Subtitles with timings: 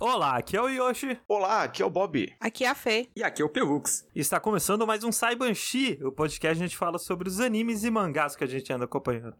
[0.00, 1.18] Olá, aqui é o Yoshi.
[1.26, 2.32] Olá, aqui é o Bob.
[2.38, 3.08] Aqui é a Fê.
[3.16, 4.06] E aqui é o Pelux.
[4.14, 7.82] E está começando mais um Saibanshi, o podcast que a gente fala sobre os animes
[7.82, 9.34] e mangás que a gente anda acompanhando.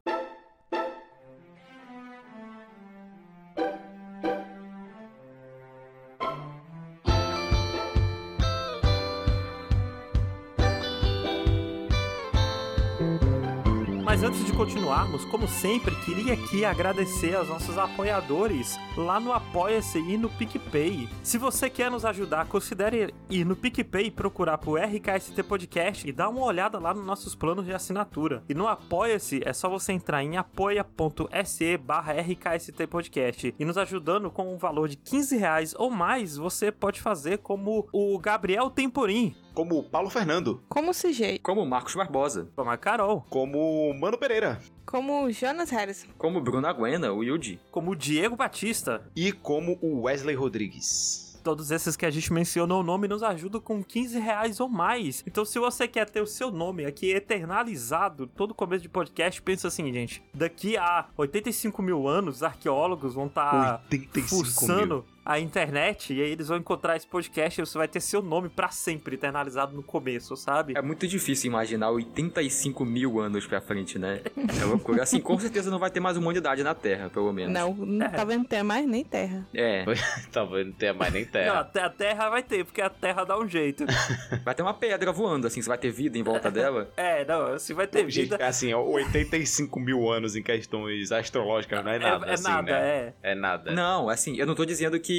[14.19, 19.97] Mas antes de continuarmos, como sempre, queria aqui agradecer aos nossos apoiadores lá no Apoia-se
[19.97, 21.09] e no PicPay.
[21.23, 26.31] Se você quer nos ajudar, considere ir no PicPay procurar por RKST Podcast e dar
[26.31, 28.43] uma olhada lá nos nossos planos de assinatura.
[28.49, 34.33] E no Apoia-se é só você entrar em apoia.se barra RKST Podcast e nos ajudando
[34.33, 39.37] com um valor de 15 reais ou mais, você pode fazer como o Gabriel Temporim,
[39.59, 40.63] Como o Paulo Fernando.
[40.69, 41.41] Como o CJ.
[41.41, 42.49] Como Marcos Barbosa.
[42.55, 44.61] como a Carol, Como o Mano Pereira.
[44.87, 46.07] Como o Jonas Harrison.
[46.17, 47.59] Como Bruno Aguena, o Yuji.
[47.73, 49.03] como o Diego Batista.
[49.17, 51.41] E como o Wesley Rodrigues.
[51.43, 55.25] Todos esses que a gente mencionou o nome nos ajudam com 15 reais ou mais.
[55.27, 59.67] Então, se você quer ter o seu nome aqui eternalizado todo começo de podcast, pensa
[59.67, 60.23] assim, gente.
[60.33, 66.49] Daqui a 85 mil anos, arqueólogos vão estar 85 fuçando a internet e aí eles
[66.49, 70.35] vão encontrar esse podcast e você vai ter seu nome pra sempre eternalizado no começo,
[70.37, 70.73] sabe?
[70.75, 74.23] É muito difícil imaginar 85 mil anos pra frente, né?
[74.59, 75.03] É loucura.
[75.03, 77.53] Assim, com certeza não vai ter mais humanidade na Terra, pelo menos.
[77.53, 79.47] Não, não tá vendo ter mais nem terra.
[79.55, 79.85] É.
[80.33, 81.61] Talvez não tenha mais nem Não, terra.
[81.61, 83.85] até a Terra vai ter, porque a Terra dá um jeito.
[84.45, 86.91] Vai ter uma pedra voando, assim, você vai ter vida em volta dela.
[86.97, 88.47] é, não, se vai ter Gente, vida.
[88.47, 92.27] assim, ó, 85 mil anos em questões astrológicas não é nada.
[92.27, 92.79] é, é assim, nada, né?
[93.23, 93.33] é.
[93.33, 93.71] É nada.
[93.73, 95.18] Não, assim, eu não tô dizendo que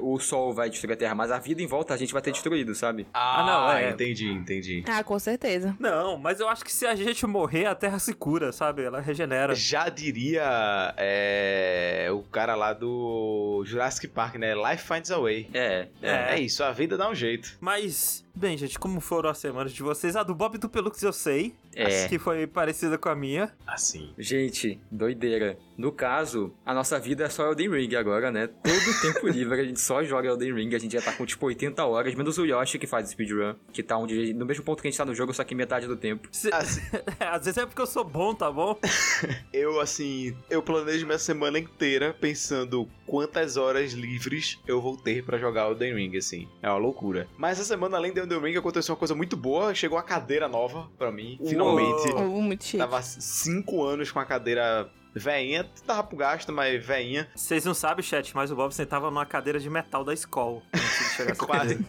[0.00, 2.32] o Sol vai destruir a Terra, mas a vida em volta a gente vai ter
[2.32, 3.06] destruído, sabe?
[3.12, 3.90] Ah, Ah, não, é.
[3.90, 4.84] entendi, entendi.
[4.88, 5.76] Ah, com certeza.
[5.78, 8.82] Não, mas eu acho que se a gente morrer, a Terra se cura, sabe?
[8.84, 9.54] Ela regenera.
[9.54, 14.54] Já diria é, o cara lá do Jurassic Park, né?
[14.54, 15.48] Life finds a way.
[15.52, 16.34] É, é.
[16.36, 17.56] É, isso, a vida dá um jeito.
[17.60, 20.16] Mas, bem, gente, como foram as semanas de vocês?
[20.16, 22.08] A do Bob e do Pelux eu sei, É.
[22.08, 23.52] que foi parecida com a minha.
[23.66, 24.12] Assim.
[24.18, 25.58] Gente, doideira.
[25.76, 28.46] No caso, a nossa vida é só Elden Ring agora, né?
[28.48, 30.74] Todo tempo livre a gente só joga Elden Ring.
[30.74, 33.82] A gente já tá com tipo 80 horas, menos o Yoshi que faz speedrun, que
[33.82, 35.96] tá onde, no mesmo ponto que a gente tá no jogo, só que metade do
[35.96, 36.28] tempo.
[36.32, 36.80] Se- Assim,
[37.18, 38.78] Às vezes é porque eu sou bom, tá bom?
[39.52, 45.38] eu, assim, eu planejo minha semana inteira pensando quantas horas livres eu vou ter pra
[45.38, 46.48] jogar o Elden Ring, assim.
[46.62, 47.26] É uma loucura.
[47.38, 49.74] Mas essa semana, além do Elden Ring, aconteceu uma coisa muito boa.
[49.74, 52.12] Chegou a cadeira nova pra mim, finalmente.
[52.12, 52.34] Uou.
[52.34, 52.78] Ou muito chique.
[52.78, 57.28] Tava cinco anos com a cadeira veinha, tava pro gasto, mas veinha.
[57.34, 60.62] Vocês não sabem, chat, mas o Bob sentava numa cadeira de metal da escola.
[61.38, 61.84] Quase.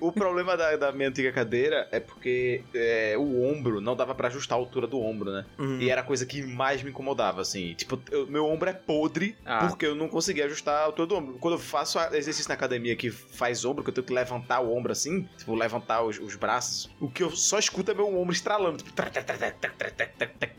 [0.00, 4.14] o, o, problema da, da, minha antiga cadeira é porque é, o ombro não dava
[4.14, 5.44] para ajustar a altura do ombro, né?
[5.58, 5.80] Uhum.
[5.80, 7.74] E era a coisa que mais me incomodava, assim.
[7.74, 9.66] Tipo, eu, meu ombro é podre ah.
[9.66, 11.38] porque eu não conseguia ajustar a altura do ombro.
[11.38, 14.74] Quando eu faço exercício na academia que faz ombro, que eu tenho que levantar o
[14.74, 18.32] ombro assim, tipo, levantar os, os braços, o que eu só escuto é meu ombro
[18.32, 18.92] estralando, tipo,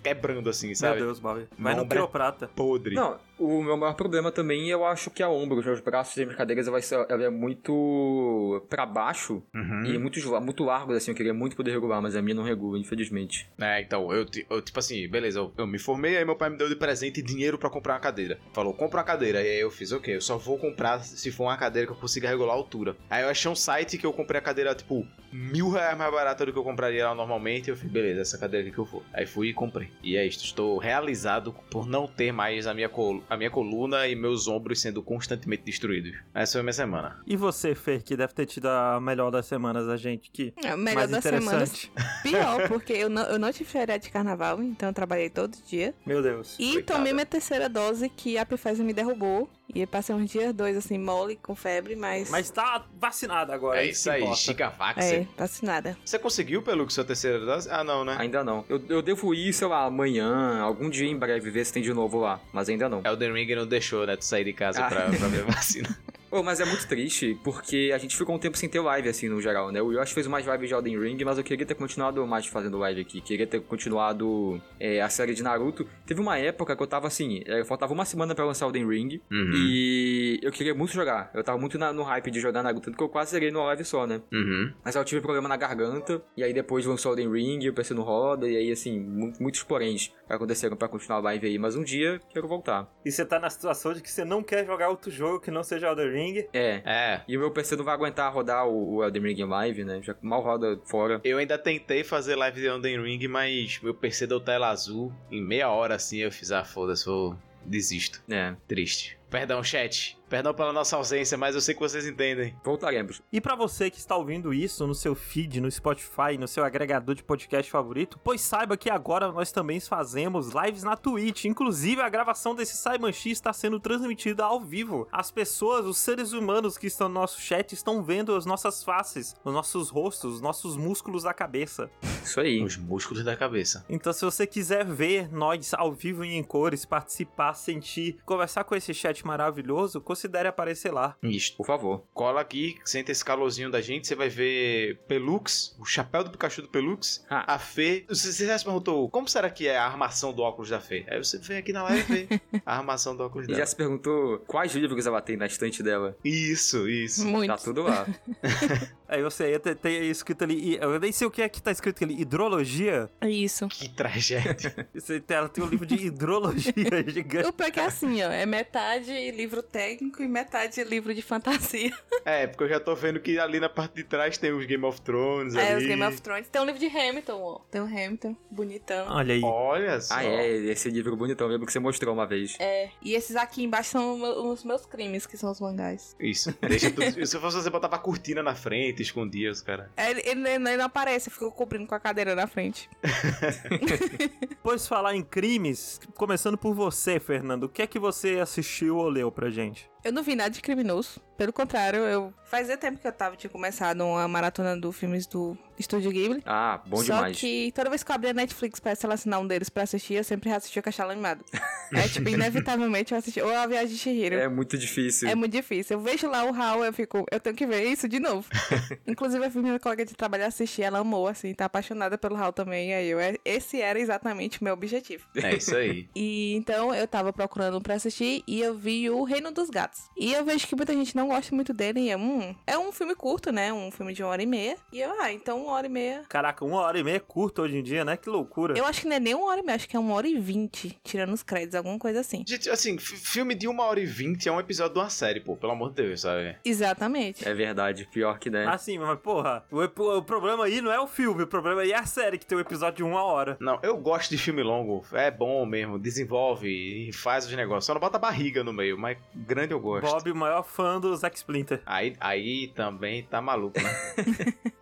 [0.04, 0.98] quebrando assim, sabe?
[0.98, 1.48] Meu Deus, Bob.
[1.58, 2.50] Vai no é quiroprata.
[2.56, 2.96] Podre.
[2.96, 5.60] Não, o meu maior problema também, eu acho que é a ombro.
[5.60, 9.86] Os braços e minhas cadeiras, ela, vai ser, ela é muito pra baixo Uhum.
[9.86, 11.12] e muito, muito largo, assim.
[11.12, 13.50] Eu queria muito poder regular, mas a minha não regula, infelizmente.
[13.60, 16.58] É, então, eu, eu, tipo assim, beleza, eu, eu me formei, aí meu pai me
[16.58, 18.40] deu de presente dinheiro pra comprar uma cadeira.
[18.54, 19.42] Falou, compra uma cadeira.
[19.42, 21.98] E aí eu fiz, ok, eu só vou comprar se for uma cadeira que eu
[21.98, 22.96] consiga regular a altura.
[23.10, 26.46] Aí eu achei um site que eu comprei a cadeira, tipo, mil reais mais barata
[26.46, 27.68] do que eu compraria ela normalmente.
[27.68, 29.04] E eu falei, beleza, essa cadeira aqui que eu vou.
[29.14, 29.90] Aí fui e comprei.
[30.04, 34.08] E é isso, estou realizado por não ter mais a minha, col a minha coluna
[34.08, 36.18] e meus ombros sendo constantemente destruídos.
[36.34, 37.20] Essa foi a minha semana.
[37.28, 40.54] E você, Fer, que deve ter tido a melhor das semanas, a gente que.
[40.64, 41.92] É, o melhor mais das semanas.
[42.24, 45.94] Pior, porque eu não, eu não tive férias de carnaval, então eu trabalhei todo dia.
[46.06, 46.56] Meu Deus.
[46.58, 46.98] E Coitada.
[46.98, 49.50] tomei minha terceira dose, que a Pfizer me derrubou.
[49.74, 52.30] E eu passei uns dias, dois, assim, mole, com febre, mas...
[52.32, 53.80] Mas tá vacinada agora.
[53.82, 54.38] É que isso aí, importa.
[54.42, 55.06] Chica Vax.
[55.06, 55.98] É, vacinada.
[56.04, 57.70] Você conseguiu, pelo que sua terceira dose?
[57.72, 58.16] Ah, não, né?
[58.20, 58.66] Ainda não.
[58.68, 61.94] Eu, eu devo ir, sei lá, amanhã, algum dia em breve, ver se tem de
[61.94, 62.40] novo lá.
[62.52, 63.02] Mas ainda não.
[63.06, 64.88] Elden Ring não deixou, né, tu sair de casa Ah.
[64.90, 65.96] pra, pra ver vacina.
[66.30, 69.28] Pô, mas é muito triste, porque a gente ficou um tempo sem ter live, assim,
[69.28, 69.82] no geral, né?
[69.82, 72.78] O Yoshi fez umas lives de Elden Ring, mas eu queria ter continuado mais fazendo
[72.78, 73.20] live aqui.
[73.20, 75.88] Queria ter continuado é, a série de Naruto.
[76.06, 79.22] Teve uma época que eu tava assim, é, faltava uma semana pra lançar Elden Ring,
[79.32, 79.52] Uhum.
[79.56, 81.32] e eu queria muito jogar.
[81.34, 83.66] Eu tava muito na- no hype de jogar Naruto, tanto que eu quase zerei numa
[83.66, 84.22] live só, né?
[84.32, 84.72] Uhum.
[84.86, 87.94] Mas aí eu tive problema na garganta, e aí depois lançou Elden Ring, o PC
[87.96, 91.58] não roda, e aí, assim, mu- muitos poréns aconteceram pra continuar a live aí.
[91.58, 92.88] Mas um dia, quero voltar.
[93.04, 95.64] E você tá na situação de que você não quer jogar outro jogo que não
[95.64, 96.19] seja Elden Ring.
[96.54, 97.22] É, É.
[97.28, 100.02] E o meu PC não vai aguentar rodar o, o Elden Ring em live, né?
[100.02, 101.22] Já mal roda fora.
[101.24, 105.14] Eu ainda tentei fazer live de Elden Ring, mas meu PC deu tela azul.
[105.32, 107.36] Em meia hora assim eu fiz, ah, foda-se, vou
[107.66, 108.22] desisto.
[108.30, 108.56] É.
[108.68, 109.18] Triste.
[109.30, 110.19] Perdão, chat.
[110.30, 112.56] Perdão pela nossa ausência, mas eu sei que vocês entendem.
[112.64, 113.20] Voltaremos.
[113.32, 117.16] E pra você que está ouvindo isso no seu feed, no Spotify, no seu agregador
[117.16, 121.46] de podcast favorito, pois saiba que agora nós também fazemos lives na Twitch.
[121.46, 125.08] Inclusive, a gravação desse Simon X está sendo transmitida ao vivo.
[125.12, 129.36] As pessoas, os seres humanos que estão no nosso chat, estão vendo as nossas faces,
[129.44, 131.90] os nossos rostos, os nossos músculos da cabeça.
[132.24, 132.64] Isso aí.
[132.64, 133.84] Os músculos da cabeça.
[133.90, 138.76] Então, se você quiser ver nós ao vivo e em cores, participar, sentir, conversar com
[138.76, 141.16] esse chat maravilhoso, considere aparecer lá.
[141.24, 141.56] Isto.
[141.58, 142.04] Por favor.
[142.14, 146.62] Cola aqui, senta esse calorzinho da gente, você vai ver Pelux, o chapéu do Pikachu
[146.64, 147.56] do Pelux, Ah.
[147.56, 148.06] a Fê.
[148.10, 151.06] Você, você já se perguntou como será que é a armação do óculos da Fê?
[151.10, 153.60] Aí você vem aqui na live e vê a armação do óculos E dela.
[153.60, 156.18] já se perguntou quais livros ela tem na estante dela.
[156.24, 157.24] Isso, isso.
[157.24, 157.64] Tá Muito.
[157.64, 158.06] tudo lá.
[159.10, 161.72] Aí você aí tem, tem escrito ali, eu nem sei o que é que tá
[161.72, 163.10] escrito ali, hidrologia.
[163.24, 163.68] Isso.
[163.68, 164.88] Que tragédia.
[165.30, 166.72] Ela tem um livro de hidrologia
[167.08, 167.48] gigante.
[167.48, 168.30] O pior que é assim, ó.
[168.30, 171.92] É metade livro técnico e metade livro de fantasia.
[172.26, 174.84] é, porque eu já tô vendo que ali na parte de trás tem os Game
[174.86, 175.82] of Thrones É, ali.
[175.84, 176.48] os Game of Thrones.
[176.50, 177.60] Tem um livro de Hamilton, ó.
[177.72, 179.08] Tem um Hamilton, bonitão.
[179.10, 179.42] Olha aí.
[179.44, 180.16] Olha só.
[180.16, 182.56] Ah, é, esse livro bonitão mesmo que você mostrou uma vez.
[182.60, 186.16] É, e esses aqui embaixo são os meus crimes, que são os mangás.
[186.20, 186.54] Isso.
[186.62, 187.26] Deixa tudo...
[187.26, 189.88] Se fosse você botava a cortina na frente, escondia os caras.
[189.96, 192.90] É, Ele, ele- ele não aparece, ficou cobrindo com a cadeira na frente.
[194.50, 199.10] Depois falar em crimes, começando por você, Fernando, o que é que você assistiu ou
[199.10, 199.90] leu pra gente?
[200.04, 201.20] Eu não vi nada de criminoso.
[201.38, 202.34] Pelo contrário, eu.
[202.44, 206.44] Fazia tempo que eu tava, tinha começado uma maratona do filmes do Estúdio Ghibli.
[206.46, 207.40] Ah, bom Só demais.
[207.40, 210.24] que toda vez que eu abria a Netflix pra selecionar um deles pra assistir, eu
[210.24, 211.46] sempre reassistia o Castelo Animado.
[211.94, 213.40] é tipo, inevitavelmente eu assisti.
[213.42, 214.36] Ou a Viagem de Chihiro.
[214.36, 215.30] É muito difícil.
[215.30, 215.98] É muito difícil.
[215.98, 218.46] Eu vejo lá o Hal, eu fico, eu tenho que ver isso de novo.
[219.08, 222.52] Inclusive, eu fiz minha colega de trabalho assistir, ela amou, assim, tá apaixonada pelo Hal
[222.52, 222.94] também.
[222.94, 225.26] Aí eu, é- esse era exatamente o meu objetivo.
[225.36, 226.10] É isso aí.
[226.16, 229.89] E então eu tava procurando um pra assistir e eu vi o Reino dos Gatos.
[230.18, 232.02] E eu vejo que muita gente não gosta muito dele.
[232.02, 233.72] E é um, é um filme curto, né?
[233.72, 234.76] Um filme de uma hora e meia.
[234.92, 236.24] E eu, ah, então uma hora e meia.
[236.30, 238.18] Caraca, uma hora e meia é curto hoje em dia, né?
[238.18, 238.78] Que loucura.
[238.78, 240.28] Eu acho que não é nem uma hora e meia, acho que é uma hora
[240.28, 242.44] e vinte, tirando os créditos, alguma coisa assim.
[242.48, 245.56] Gente, assim, filme de uma hora e vinte é um episódio de uma série, pô.
[245.56, 246.58] Pelo amor de Deus, sabe?
[246.64, 247.48] Exatamente.
[247.48, 248.66] É verdade, pior que né.
[248.68, 249.84] Ah, sim, mas porra, o,
[250.18, 252.58] o problema aí não é o filme, o problema aí é a série que tem
[252.58, 253.58] um episódio de uma hora.
[253.60, 255.06] Não, eu gosto de filme longo.
[255.12, 256.00] É bom mesmo.
[256.00, 257.86] Desenvolve e faz os negócios.
[257.86, 260.06] Só não bota barriga no meio, mas grande eu gosto.
[260.06, 261.82] Bob, o maior fã do Zack Splinter.
[261.86, 263.90] Aí, aí também tá maluco, né?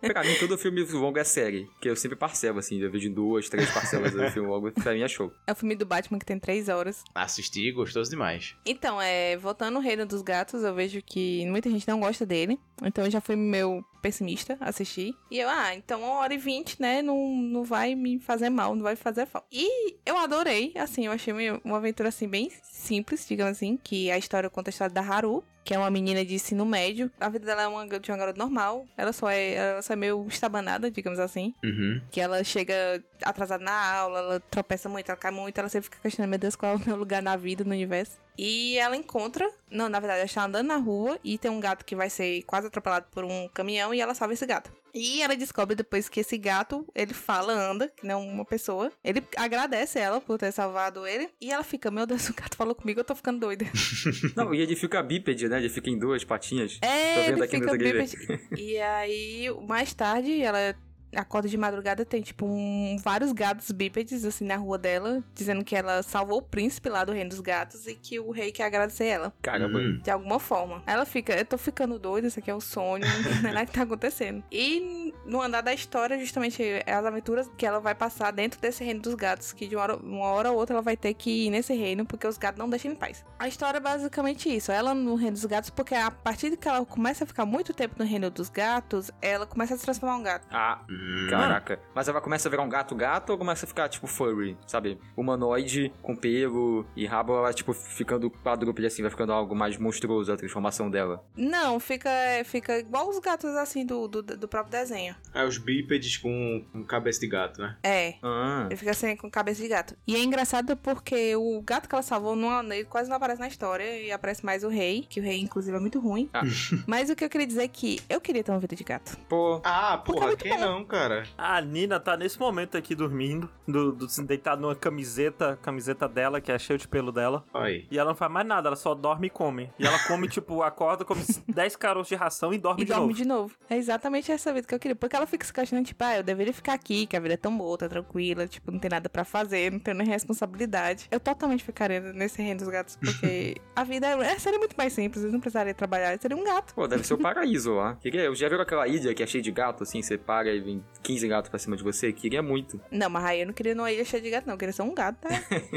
[0.00, 1.68] Pra mim, todo filme longo é série.
[1.80, 2.78] Que eu sempre parcelo, assim.
[2.80, 4.70] Eu vejo em duas, três parcelas do filme longo.
[4.72, 5.32] Pra mim é show.
[5.46, 7.02] É o filme do Batman que tem três horas.
[7.14, 8.54] Assisti, gostoso demais.
[8.64, 12.58] Então, é, voltando ao Reino dos Gatos, eu vejo que muita gente não gosta dele.
[12.82, 15.14] Então eu já fui meu pessimista assistir.
[15.30, 17.02] E eu, ah, então uma hora e vinte, né?
[17.02, 19.46] Não, não vai me fazer mal, não vai fazer falta.
[19.52, 21.32] E eu adorei, assim, eu achei
[21.64, 25.44] uma aventura assim bem simples, digamos assim, que a história conta a história da Haru.
[25.68, 27.10] Que é uma menina de ensino médio.
[27.20, 28.86] A vida dela é uma, de uma garota normal.
[28.96, 31.52] Ela só é, ela só é meio estabanada, digamos assim.
[31.62, 32.00] Uhum.
[32.10, 35.98] Que ela chega atrasada na aula, ela tropeça muito, ela cai muito, ela sempre fica
[36.00, 38.18] questionando, meu Deus, qual é o meu lugar na vida, no universo.
[38.38, 41.84] E ela encontra, não, na verdade, ela está andando na rua e tem um gato
[41.84, 44.72] que vai ser quase atropelado por um caminhão e ela salva esse gato.
[44.98, 48.90] E ela descobre depois que esse gato, ele fala, anda, que não é uma pessoa.
[49.04, 51.28] Ele agradece ela por ter salvado ele.
[51.40, 53.64] E ela fica, meu Deus, o gato falou comigo, eu tô ficando doida.
[54.34, 55.58] Não, e ele fica bípede, né?
[55.58, 56.78] Ele fica em duas patinhas.
[56.78, 58.16] Tô É, vendo ele aqui fica bípede.
[58.56, 60.74] E aí, mais tarde, ela
[61.14, 65.74] acorda de madrugada, tem, tipo, um- vários gatos bípedes, assim, na rua dela, dizendo que
[65.76, 69.06] ela salvou o príncipe lá do reino dos gatos e que o rei quer agradecer
[69.06, 69.78] ela, Caramba.
[69.78, 70.00] Hum.
[70.02, 70.82] de alguma forma.
[70.86, 73.04] Aí ela fica, eu tô ficando doida, isso aqui é um sonho,
[73.42, 74.42] não é nada que tá acontecendo.
[74.52, 78.82] E no andar da história, justamente, é as aventuras que ela vai passar dentro desse
[78.84, 81.46] reino dos gatos, que de uma hora, uma hora ou outra ela vai ter que
[81.46, 83.24] ir nesse reino, porque os gatos não deixam em paz.
[83.38, 86.68] A história é basicamente isso, ela no reino dos gatos, porque a partir de que
[86.68, 90.16] ela começa a ficar muito tempo no reino dos gatos, ela começa a se transformar
[90.16, 90.46] em um gato.
[90.50, 91.07] Ah, Hum.
[91.28, 91.78] Caraca.
[91.94, 94.98] Mas ela começa a virar um gato-gato ou começa a ficar, tipo, furry, sabe?
[95.16, 100.32] Humanoide, com pelo e rabo, ela, tipo, ficando quadrúpede, assim, vai ficando algo mais monstruoso
[100.32, 101.24] a transformação dela.
[101.36, 102.10] Não, fica,
[102.44, 105.14] fica igual os gatos assim do, do, do próprio desenho.
[105.34, 107.76] É os bípedes com, com cabeça de gato, né?
[107.82, 108.14] É.
[108.22, 109.96] Ah, Ele fica assim com cabeça de gato.
[110.06, 113.48] E é engraçado porque o gato que ela salvou não, ele quase não aparece na
[113.48, 114.00] história.
[114.02, 116.28] E aparece mais o rei, que o rei, inclusive, é muito ruim.
[116.32, 116.42] Ah.
[116.86, 119.16] Mas o que eu queria dizer é que eu queria ter uma vida de gato.
[119.28, 119.60] pô.
[119.64, 120.60] Ah, Porque é porra, muito quem bom.
[120.60, 120.84] não?
[120.88, 121.24] Cara.
[121.36, 126.50] A Nina tá nesse momento aqui dormindo, do, do, deitado numa camiseta, camiseta dela, que
[126.50, 127.44] é cheio de pelo dela.
[127.54, 127.86] Aí.
[127.90, 129.70] E ela não faz mais nada, ela só dorme e come.
[129.78, 133.08] E ela come, tipo, acorda, come 10 caroços de ração e dorme E de dorme
[133.08, 133.16] novo.
[133.16, 133.54] de novo.
[133.68, 134.96] É exatamente essa vida que eu queria.
[134.96, 137.36] Porque ela fica se questionando, tipo, ah, eu deveria ficar aqui, que a vida é
[137.36, 141.06] tão boa, tá tranquila, tipo, não tem nada pra fazer, não tenho nem responsabilidade.
[141.10, 145.24] Eu totalmente ficaria nesse reino dos gatos, porque a vida é, seria muito mais simples,
[145.24, 146.74] eu não precisaria trabalhar, eu seria um gato.
[146.74, 147.96] Pô, deve ser o paraíso lá.
[147.96, 150.60] Queria, eu já viu aquela ilha que é cheia de gato, assim, você paga e
[150.60, 152.12] vem 15 gatos pra cima de você?
[152.12, 152.80] Queria muito.
[152.90, 154.82] Não, mas aí eu não queria numa ilha cheia de gato, não, eu queria ser
[154.82, 155.28] um gato, tá?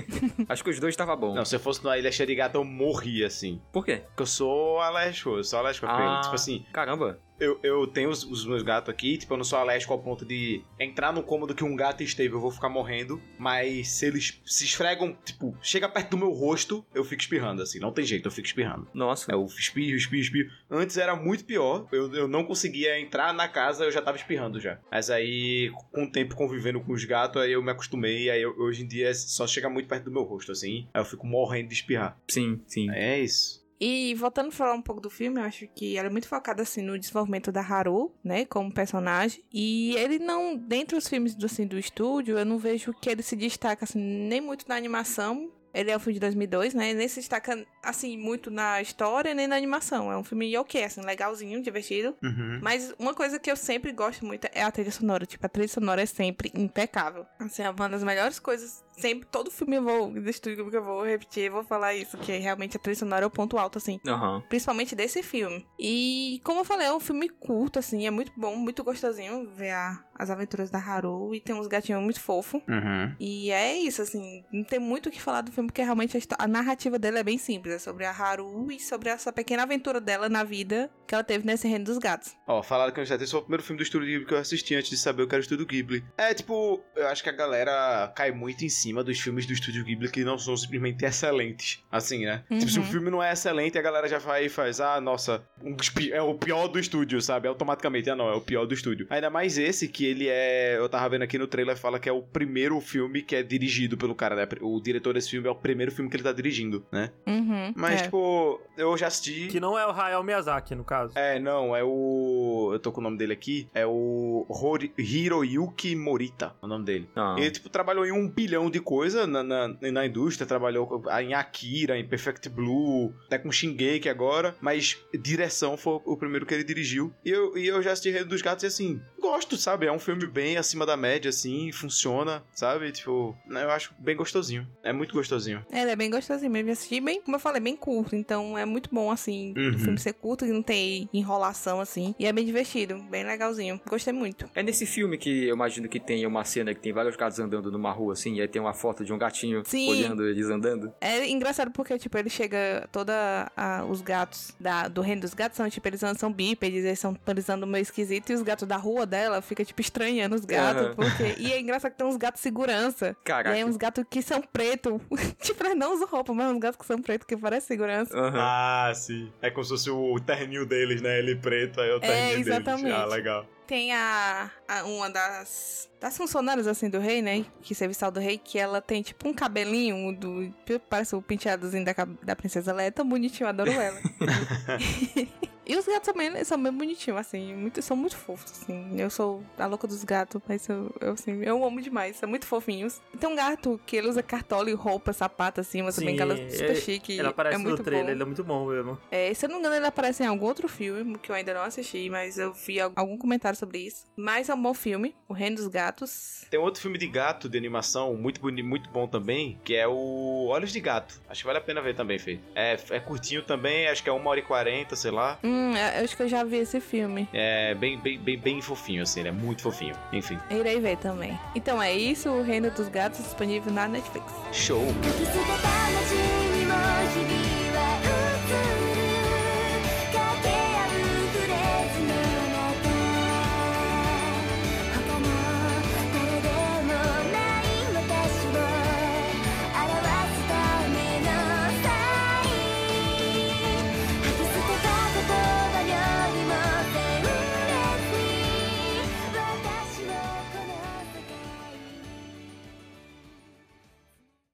[0.49, 1.33] Acho que os dois tava bom.
[1.33, 3.61] Não, se eu fosse numa ilha cheia de gato, eu morria, assim.
[3.71, 4.03] Por quê?
[4.07, 5.85] Porque eu sou alérgico, eu sou alérgico.
[5.87, 6.21] Ah.
[6.23, 7.19] Tipo assim, Caramba.
[7.41, 10.23] Eu, eu tenho os, os meus gatos aqui, tipo, eu não sou alérgico ao ponto
[10.25, 13.21] de entrar no cômodo que um gato esteve, eu vou ficar morrendo.
[13.37, 17.79] Mas se eles se esfregam, tipo, chega perto do meu rosto, eu fico espirrando, assim.
[17.79, 18.87] Não tem jeito, eu fico espirrando.
[18.93, 19.31] Nossa.
[19.31, 20.49] Eu espirro, espirro, espirro.
[20.69, 21.87] Antes era muito pior.
[21.91, 24.79] Eu, eu não conseguia entrar na casa, eu já tava espirrando já.
[24.91, 28.29] Mas aí, com o tempo convivendo com os gatos, aí eu me acostumei.
[28.29, 30.87] Aí eu- hoje em dia só chega muito perto do meu rosto, assim.
[30.93, 32.17] Aí eu fico morrendo de espirrar.
[32.27, 32.89] Sim, sim.
[32.91, 33.60] É isso.
[33.81, 36.61] E voltando a falar um pouco do filme, eu acho que ela é muito focada
[36.61, 39.43] assim no desenvolvimento da Haru, né, como personagem.
[39.51, 43.23] E ele não, dentre os filmes do assim do estúdio, eu não vejo que ele
[43.23, 45.51] se destaca assim nem muito na animação.
[45.73, 46.89] Ele é um filme de 2002, né?
[46.89, 50.11] Ele nem se destaca assim muito na história nem na animação.
[50.11, 52.15] É um filme ok, assim, legalzinho, divertido.
[52.21, 52.59] Uhum.
[52.61, 55.25] Mas uma coisa que eu sempre gosto muito é a trilha sonora.
[55.25, 57.25] Tipo, a trilha sonora é sempre impecável.
[57.39, 58.83] Assim, é uma das melhores coisas.
[58.91, 62.17] Sempre, todo filme eu vou, do estúdio que eu vou repetir, eu vou falar isso.
[62.17, 63.99] Que realmente a trilha sonora é o ponto alto, assim.
[64.07, 64.43] Aham.
[64.49, 65.65] Principalmente desse filme.
[65.79, 68.05] E, como eu falei, é um filme curto, assim.
[68.05, 71.33] É muito bom, muito gostosinho ver a- as aventuras da Haru.
[71.33, 72.61] E tem uns gatinhos muito fofos.
[72.67, 73.15] Uhum.
[73.19, 76.21] E é isso, assim, não tem muito o que falar do filme, porque realmente a,
[76.43, 77.73] a narrativa dele é bem simples.
[77.75, 81.45] É sobre a Haru e sobre essa pequena aventura dela na vida que ela teve
[81.45, 82.35] nesse reino dos gatos.
[82.47, 84.37] Ó, falaram que eu já esse foi o primeiro filme do Estúdio Ghibli que eu
[84.37, 86.03] assisti antes de saber o que era o Estúdio Ghibli.
[86.17, 89.83] É, tipo, eu acho que a galera cai muito em cima dos filmes do Estúdio
[89.85, 91.83] Ghibli que não são simplesmente excelentes.
[91.91, 92.43] Assim, né?
[92.49, 92.87] Tipo, se o Uhum.
[92.87, 95.75] filme não é excelente, a galera já vai e faz, ah, nossa, um
[96.11, 97.47] é o pior do estúdio, sabe?
[97.47, 99.07] Automaticamente, ah, não, é o pior do estúdio.
[99.09, 100.77] Ainda mais esse, que ele é.
[100.77, 103.97] Eu tava vendo aqui no trailer, fala que é o primeiro filme que é dirigido
[103.97, 104.47] pelo cara, né?
[104.61, 107.11] O diretor desse filme é o primeiro filme que ele tá dirigindo, né?
[107.27, 107.73] Uhum.
[107.75, 108.03] Mas, é.
[108.03, 109.47] tipo, eu já assisti.
[109.47, 111.13] Que não é o Hayao Miyazaki, no caso.
[111.15, 112.69] É, não, é o.
[112.73, 113.67] Eu tô com o nome dele aqui.
[113.73, 117.09] É o Hori- Hiroyuki Morita, o nome dele.
[117.15, 117.35] Ah.
[117.37, 121.33] Ele, tipo, trabalhou em um bilhão de coisas na, na, na indústria, trabalhou com- em
[121.33, 126.63] Akira, em Perfect Blue, até com Shingeki agora, mas direção foi o primeiro que ele
[126.63, 127.13] dirigiu.
[127.23, 129.85] E eu, e eu já assisti Reino dos Gatos e, assim, gosto, sabe?
[129.85, 132.91] É um filme bem acima da média, assim, funciona, sabe?
[132.91, 134.67] Tipo, eu acho bem gostosinho.
[134.83, 135.65] É muito gostosinho.
[135.71, 138.15] Ele é bem gostosinho mesmo de assistir, bem, como eu falei, bem curto.
[138.15, 139.75] Então é muito bom, assim, Uhum.
[139.75, 142.15] o filme ser curto e não ter enrolação, assim.
[142.17, 143.79] E é bem divertido, bem legalzinho.
[143.87, 144.49] Gostei muito.
[144.55, 147.71] É nesse filme que eu imagino que tem uma cena que tem vários gatos andando
[147.71, 149.89] numa rua, assim, e aí tem uma foto de um gatinho Sim.
[149.89, 150.93] olhando eles andando.
[151.01, 152.87] É engraçado porque, tipo, ele chega.
[152.91, 156.83] Toda a- os gatos da, do reino dos gatos são, tipo, eles andam, são bípedes,
[156.85, 158.31] eles são eles andam meio esquisito.
[158.31, 160.83] E os gatos da rua dela fica, tipo, estranhando os gatos.
[160.87, 160.95] Aham.
[160.95, 161.35] Porque...
[161.39, 163.15] E é engraçado que tem uns gatos segurança.
[163.23, 163.49] Caraca.
[163.55, 164.93] E aí uns gatos que são pretos.
[165.41, 168.17] tipo, eles não usam roupa, mas uns gatos que são pretos que parecem segurança.
[168.17, 168.39] Aham.
[168.39, 169.31] Ah, sim.
[169.41, 171.19] É como se fosse o terninho deles, né?
[171.19, 172.47] Ele preto, aí é o terninho deles.
[172.47, 172.91] exatamente.
[172.91, 173.45] Ah, legal.
[173.71, 177.45] Tem a, a- uma das, das funcionárias assim do rei, né?
[177.61, 180.53] Que serviçal do rei, que ela tem tipo um cabelinho do.
[180.89, 182.71] Parece o penteadozinho da, da princesa.
[182.71, 183.97] Ela é tão bonitinha, eu adoro ela.
[185.65, 188.99] e os gatos também são bem bonitinhos, assim, muito, são muito fofos, assim.
[188.99, 192.45] Eu sou a louca dos gatos, mas eu, eu, assim, eu amo demais, são muito
[192.45, 193.01] fofinhos.
[193.19, 196.37] Tem um gato que ele usa cartola e roupa, sapato, assim, mas também Sim, aquela
[196.49, 197.13] super é- chique.
[197.13, 198.11] Ele aparece é no muito trailer, bom.
[198.11, 198.97] ele é muito bom mesmo.
[199.11, 201.53] É, se eu não me engano, ele aparece em algum outro filme que eu ainda
[201.53, 204.05] não assisti, mas eu vi al- algum comentário sobre isso.
[204.15, 206.45] Mas é um bom filme, O Reino dos Gatos.
[206.49, 210.47] Tem outro filme de gato de animação, muito, boni- muito bom também, que é o
[210.47, 211.21] Olhos de Gato.
[211.29, 212.39] Acho que vale a pena ver também, Fê.
[212.55, 215.37] É, é curtinho também, acho que é 1 hora e 40, sei lá.
[215.43, 217.27] Hum, é, eu acho que eu já vi esse filme.
[217.33, 219.95] É bem, bem, bem, bem fofinho, assim, é muito fofinho.
[220.11, 221.37] Enfim, Irei ver também.
[221.55, 224.31] Então é isso, O Reino dos Gatos disponível na Netflix.
[224.51, 224.81] show!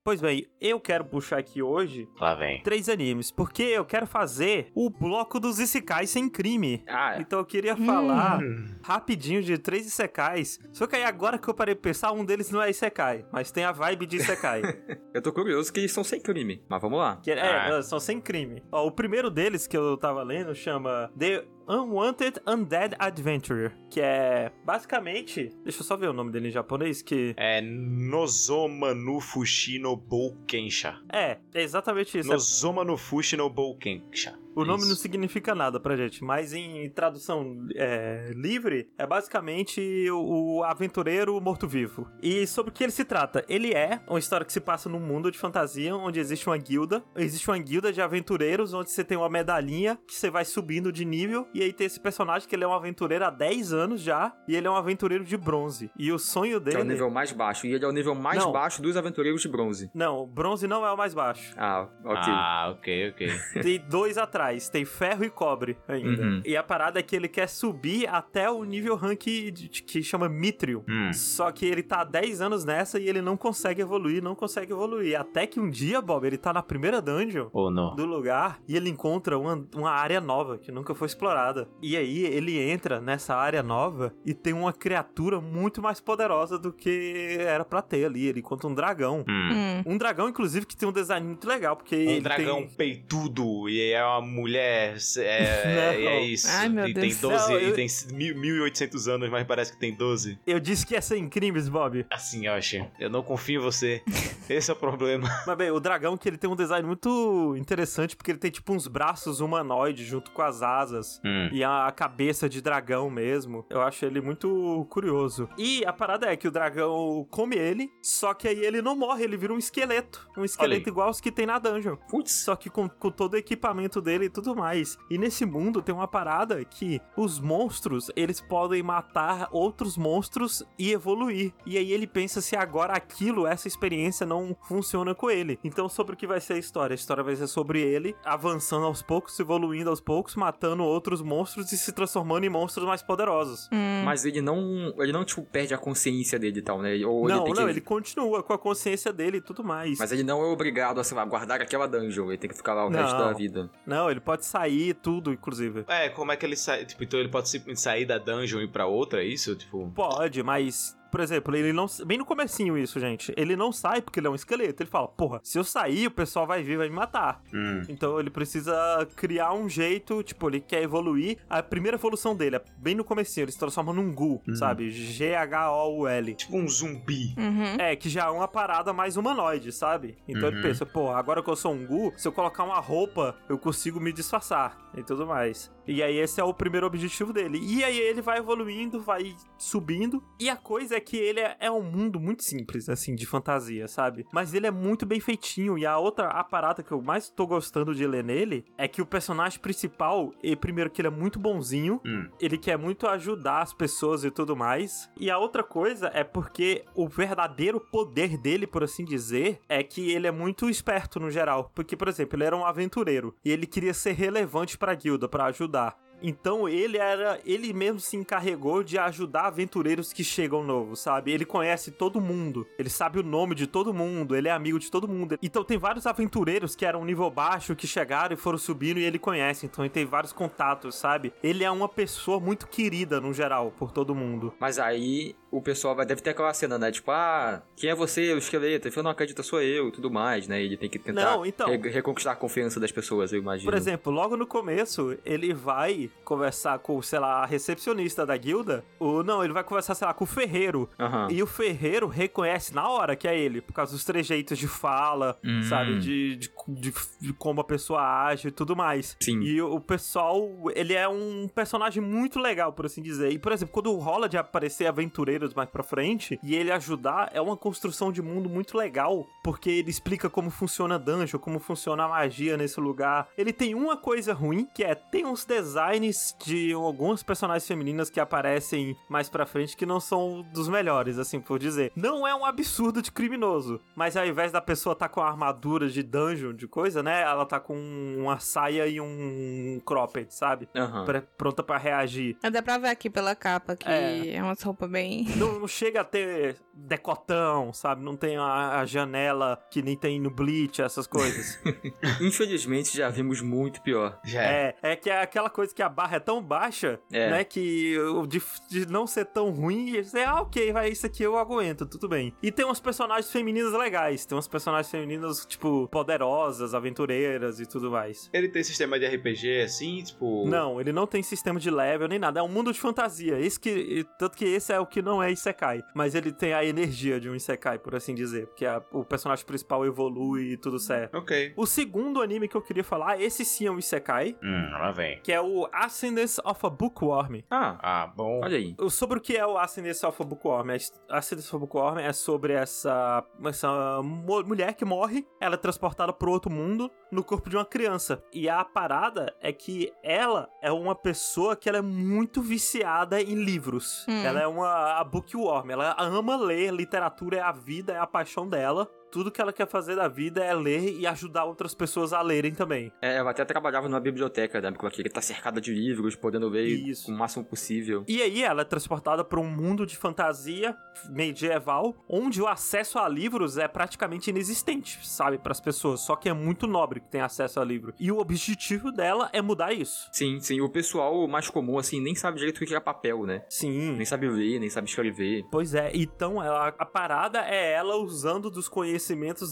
[0.07, 2.61] Pois bem, eu quero puxar aqui hoje Lá vem.
[2.63, 6.81] três animes, porque eu quero fazer o bloco dos Isekais sem crime.
[6.87, 7.85] Ah, Então eu queria Hum.
[7.85, 8.39] falar
[8.81, 10.61] rapidinho de três Isekais.
[10.71, 13.51] Só que aí agora que eu parei de pensar, um deles não é Isekai, mas
[13.51, 14.61] tem a vibe de Isekai.
[15.13, 16.63] eu tô curioso que eles são sem crime.
[16.69, 17.17] Mas vamos lá.
[17.21, 17.81] que é, Ah.
[17.81, 18.63] são sem crime.
[18.71, 24.51] Ó, o primeiro deles que eu tava lendo chama The Unwanted Undead Adventurer, que é
[24.65, 29.77] basicamente, deixa eu só ver o nome dele em japonês, que É Nozoma no Fushi
[29.79, 30.99] no Boukensha.
[31.11, 32.29] é, é exatamente isso.
[32.29, 34.37] Nozoma no Fushi no Boukensha.
[34.57, 34.89] O nome Isso.
[34.89, 41.39] não significa nada pra gente, mas em tradução é, livre, é basicamente o, o aventureiro
[41.39, 42.07] morto-vivo.
[42.23, 43.45] E sobre o que ele se trata?
[43.47, 47.03] Ele é uma história que se passa num mundo de fantasia, onde existe uma guilda.
[47.15, 51.05] Existe uma guilda de aventureiros, onde você tem uma medalhinha que você vai subindo de
[51.05, 51.47] nível.
[51.53, 54.55] E aí tem esse personagem que ele é um aventureiro há 10 anos já, e
[54.55, 55.91] ele é um aventureiro de bronze.
[55.95, 56.77] E o sonho Que dele...
[56.77, 57.67] é o nível mais baixo.
[57.67, 58.51] E ele é o nível mais Não.
[58.51, 59.91] baixo dos aventureiros de bronze.
[59.93, 61.53] Não, bronze não é o mais baixo.
[61.55, 62.23] Ah, ok.
[62.25, 63.27] Ah, ok, ok.
[63.61, 66.21] Tem dois atrás, tem ferro e cobre ainda.
[66.23, 66.41] Uhum.
[66.45, 70.01] E a parada é que ele quer subir até o nível rank de- de- que
[70.03, 70.83] chama Mithril.
[70.87, 71.11] Hum.
[71.13, 74.71] Só que ele tá há 10 anos nessa e ele não consegue evoluir, não consegue
[74.71, 75.19] evoluir.
[75.19, 77.95] Até que um dia, Bob, ele tá na primeira dungeon Ou não?
[77.95, 81.67] do lugar e ele encontra uma, uma área nova que nunca foi explorada.
[81.81, 86.71] E aí ele entra nessa área nova e tem uma criatura muito mais poderosa do
[86.73, 88.27] que era pra ter ali.
[88.27, 89.23] Ele encontra um dragão.
[89.27, 89.49] Hum.
[89.51, 89.83] Hum.
[89.93, 92.69] Um dragão, inclusive, que tem um design muito legal, porque Um ele dragão tem...
[92.69, 94.95] peitudo e é uma mulher.
[95.17, 95.99] É, Não.
[95.99, 96.47] e é isso.
[96.49, 97.07] Ai, meu e Deus.
[97.19, 100.39] tem 12, Não, eu- e tem mil- 1800 anos, mas parece que tem 12.
[100.45, 102.05] Eu disse que ia ser em crimes, Bob.
[102.09, 104.01] Assim, Yoshi, eu não confio em você.
[104.49, 105.27] Esse é o problema.
[105.45, 108.73] Mas bem, o dragão que ele tem um design muito interessante, porque ele tem tipo
[108.73, 111.19] uns braços humanoides junto com as asas.
[111.25, 111.49] Hum.
[111.51, 113.65] E a cabeça de dragão mesmo.
[113.69, 115.49] Eu acho ele muito curioso.
[115.57, 119.23] E a parada é que o dragão come ele, só que aí ele não morre,
[119.23, 120.27] ele vira um esqueleto.
[120.37, 121.95] Um esqueleto igual os que tem na dungeon.
[122.09, 122.31] Putz.
[122.31, 124.97] Só que com, com todo o equipamento dele e tudo mais.
[125.09, 130.91] E nesse mundo tem uma parada que os monstros, eles podem matar outros monstros e
[130.91, 131.53] evoluir.
[131.65, 135.59] E aí ele pensa se agora aquilo, essa experiência não funciona com ele.
[135.63, 136.93] Então sobre o que vai ser a história?
[136.93, 141.71] A história vai ser sobre ele avançando aos poucos, evoluindo aos poucos, matando outros monstros
[141.71, 143.69] e se transformando em monstros mais poderosos.
[143.71, 144.03] Hum.
[144.03, 144.93] Mas ele não.
[144.97, 146.95] Ele não, tipo, perde a consciência dele e tal, né?
[147.05, 147.69] Ou não, ele tem não, que...
[147.71, 149.97] ele continua com a consciência dele e tudo mais.
[149.99, 152.27] Mas ele não é obrigado a, sei lá, guardar aquela dungeon.
[152.29, 152.99] Ele tem que ficar lá o Não.
[152.99, 153.69] resto da vida.
[153.85, 155.85] Não, ele pode sair tudo, inclusive.
[155.87, 156.85] É, como é que ele sai?
[156.85, 159.55] Tipo, então ele pode simplesmente sair da dungeon e ir pra outra, é isso?
[159.55, 159.91] Tipo.
[159.91, 160.97] Pode, mas.
[161.17, 161.87] Por exemplo, ele não.
[162.05, 163.33] Bem no comecinho isso, gente.
[163.35, 164.83] Ele não sai porque ele é um esqueleto.
[164.83, 167.41] Ele fala, porra, se eu sair, o pessoal vai vir e vai me matar.
[167.51, 167.81] Hum.
[167.89, 168.75] Então ele precisa
[169.15, 171.39] criar um jeito, tipo, ele quer evoluir.
[171.49, 174.91] A primeira evolução dele é bem no comecinho, ele se transforma num Gu, sabe?
[174.91, 176.35] G-H-O-U-L.
[176.35, 177.33] Tipo um zumbi.
[177.35, 177.77] Uhum.
[177.79, 180.19] É, que já é uma parada mais humanoide, sabe?
[180.27, 180.61] Então ele Uhum.
[180.61, 183.99] pensa, pô, agora que eu sou um Gu, se eu colocar uma roupa, eu consigo
[183.99, 185.75] me disfarçar e tudo mais.
[185.87, 187.59] E aí esse é o primeiro objetivo dele.
[187.61, 190.23] E aí ele vai evoluindo, vai subindo.
[190.39, 193.87] E a coisa é que ele é, é um mundo muito simples, assim, de fantasia,
[193.87, 194.25] sabe?
[194.31, 195.77] Mas ele é muito bem feitinho.
[195.77, 199.01] E a outra a parada que eu mais tô gostando de ler nele é que
[199.01, 202.27] o personagem principal, ele, primeiro que ele é muito bonzinho, Hum.
[202.39, 205.09] ele quer muito ajudar as pessoas e tudo mais.
[205.19, 210.11] E a outra coisa é porque o verdadeiro poder dele, por assim dizer, é que
[210.11, 211.71] ele é muito esperto no geral.
[211.73, 215.45] Porque, por exemplo, ele era um aventureiro e ele queria ser relevante pra guilda, pra
[215.45, 215.76] ajudar.
[216.21, 221.31] Então ele era, ele mesmo se encarregou de ajudar aventureiros que chegam novos, sabe?
[221.31, 224.89] Ele conhece todo mundo, ele sabe o nome de todo mundo, ele é amigo de
[224.89, 225.37] todo mundo.
[225.41, 229.19] Então tem vários aventureiros que eram nível baixo que chegaram e foram subindo e ele
[229.19, 231.33] conhece, então ele tem vários contatos, sabe?
[231.43, 234.53] Ele é uma pessoa muito querida no geral por todo mundo.
[234.59, 236.91] Mas aí o pessoal vai, deve ter aquela cena, né?
[236.91, 238.87] Tipo, ah, quem é você, o esqueleto?
[238.87, 240.61] Ele falou, não acredita, sou eu e tudo mais, né?
[240.61, 241.69] Ele tem que tentar Não, então.
[241.69, 243.69] re- reconquistar a confiança das pessoas, eu imagino.
[243.71, 248.83] Por exemplo, logo no começo, ele vai conversar com, sei lá, a recepcionista da guilda.
[248.99, 250.89] Ou não, ele vai conversar, sei lá, com o ferreiro.
[250.99, 251.27] Aham.
[251.31, 255.37] E o ferreiro reconhece na hora que é ele, por causa dos trejeitos de fala,
[255.43, 255.61] Hum.
[255.63, 255.99] sabe?
[255.99, 259.15] De, de, de- de como a pessoa age e tudo mais.
[259.21, 259.41] Sim.
[259.41, 263.31] E o, o pessoal, ele é um personagem muito legal, por assim dizer.
[263.31, 267.41] E, por exemplo, quando rola de aparecer aventureiros mais pra frente e ele ajudar, é
[267.41, 272.03] uma construção de mundo muito legal, porque ele explica como funciona a dungeon, como funciona
[272.03, 273.27] a magia nesse lugar.
[273.37, 278.19] Ele tem uma coisa ruim, que é, tem uns designs de algumas personagens femininas que
[278.19, 281.91] aparecem mais pra frente que não são dos melhores, assim por dizer.
[281.95, 285.87] Não é um absurdo de criminoso, mas ao invés da pessoa tá com a armadura
[285.89, 287.21] de dungeon, de coisa, né?
[287.21, 287.75] Ela tá com
[288.17, 290.67] uma saia e um cropped, sabe?
[290.75, 291.05] Aham.
[291.05, 292.37] Pre- pronta pra reagir.
[292.51, 294.35] Dá pra ver aqui pela capa que É.
[294.35, 295.26] é, umas roupas bem.
[295.35, 298.03] Não, não chega a ter decotão, sabe?
[298.03, 301.59] Não tem a, a janela que nem tem no Bleach, essas coisas.
[302.21, 304.19] Infelizmente já vimos muito pior.
[304.23, 304.75] Já é.
[304.81, 307.29] é, é que é aquela coisa que a barra é tão baixa, É.
[307.29, 307.43] né?
[307.43, 307.95] Que
[308.27, 312.07] de, de não ser tão ruim, você, ah, ok, vai, isso aqui eu aguento, tudo
[312.07, 312.33] bem.
[312.41, 317.91] E tem umas personagens femininas legais, tem umas personagens femininas, tipo, poderosas, aventureiras e tudo
[317.91, 318.29] mais.
[318.33, 320.47] Ele tem sistema de RPG assim, tipo.
[320.47, 322.39] Não, ele não tem sistema de level nem nada.
[322.39, 323.39] É um mundo de fantasia.
[323.39, 325.83] Esse que, tanto que esse é o que não é Isekai.
[325.95, 328.47] Mas ele tem a energia de um Isekai, por assim dizer.
[328.47, 331.17] Porque a- o personagem principal evolui e tudo certo.
[331.17, 331.53] Ok.
[331.55, 335.19] O segundo anime que eu queria falar, esse sim é um Isekai, Hum, lá vem.
[335.21, 337.41] que é o Ascendance of a Bookworm.
[337.49, 338.41] Ah, Ah, bom.
[338.43, 338.75] olha aí.
[338.89, 340.69] Sobre o que é o Ascendance of a Bookworm?
[340.71, 346.11] A Ascendance of a Bookworm é sobre essa, essa mulher que morre, ela é transportada
[346.13, 348.21] para outro mundo no corpo de uma criança.
[348.33, 353.35] E a parada é que ela é uma pessoa que ela é muito viciada em
[353.35, 354.05] livros.
[354.07, 354.23] Hum.
[354.25, 358.47] Ela é uma a bookworm, ela ama ler, literatura é a vida, é a paixão
[358.47, 358.87] dela.
[359.11, 362.53] Tudo que ela quer fazer da vida é ler e ajudar outras pessoas a lerem
[362.53, 362.91] também.
[363.01, 364.71] É, ela até trabalhava numa biblioteca, né?
[364.71, 367.11] Porque ela estar cercada de livros, podendo ler Isso.
[367.11, 368.03] o máximo possível.
[368.07, 370.75] E aí ela é transportada para um mundo de fantasia
[371.09, 376.01] medieval, onde o acesso a livros é praticamente inexistente, sabe, para as pessoas.
[376.01, 377.93] Só que é muito nobre que tem acesso a livro.
[377.99, 380.09] E o objetivo dela é mudar isso.
[380.11, 380.59] Sim, sim.
[380.59, 383.45] O pessoal mais comum, assim, nem sabe direito o que é papel, né?
[383.49, 383.93] Sim.
[383.93, 385.45] Nem sabe ler, nem sabe escrever.
[385.51, 388.96] Pois é, então ela, a parada é ela usando dos conhecimentos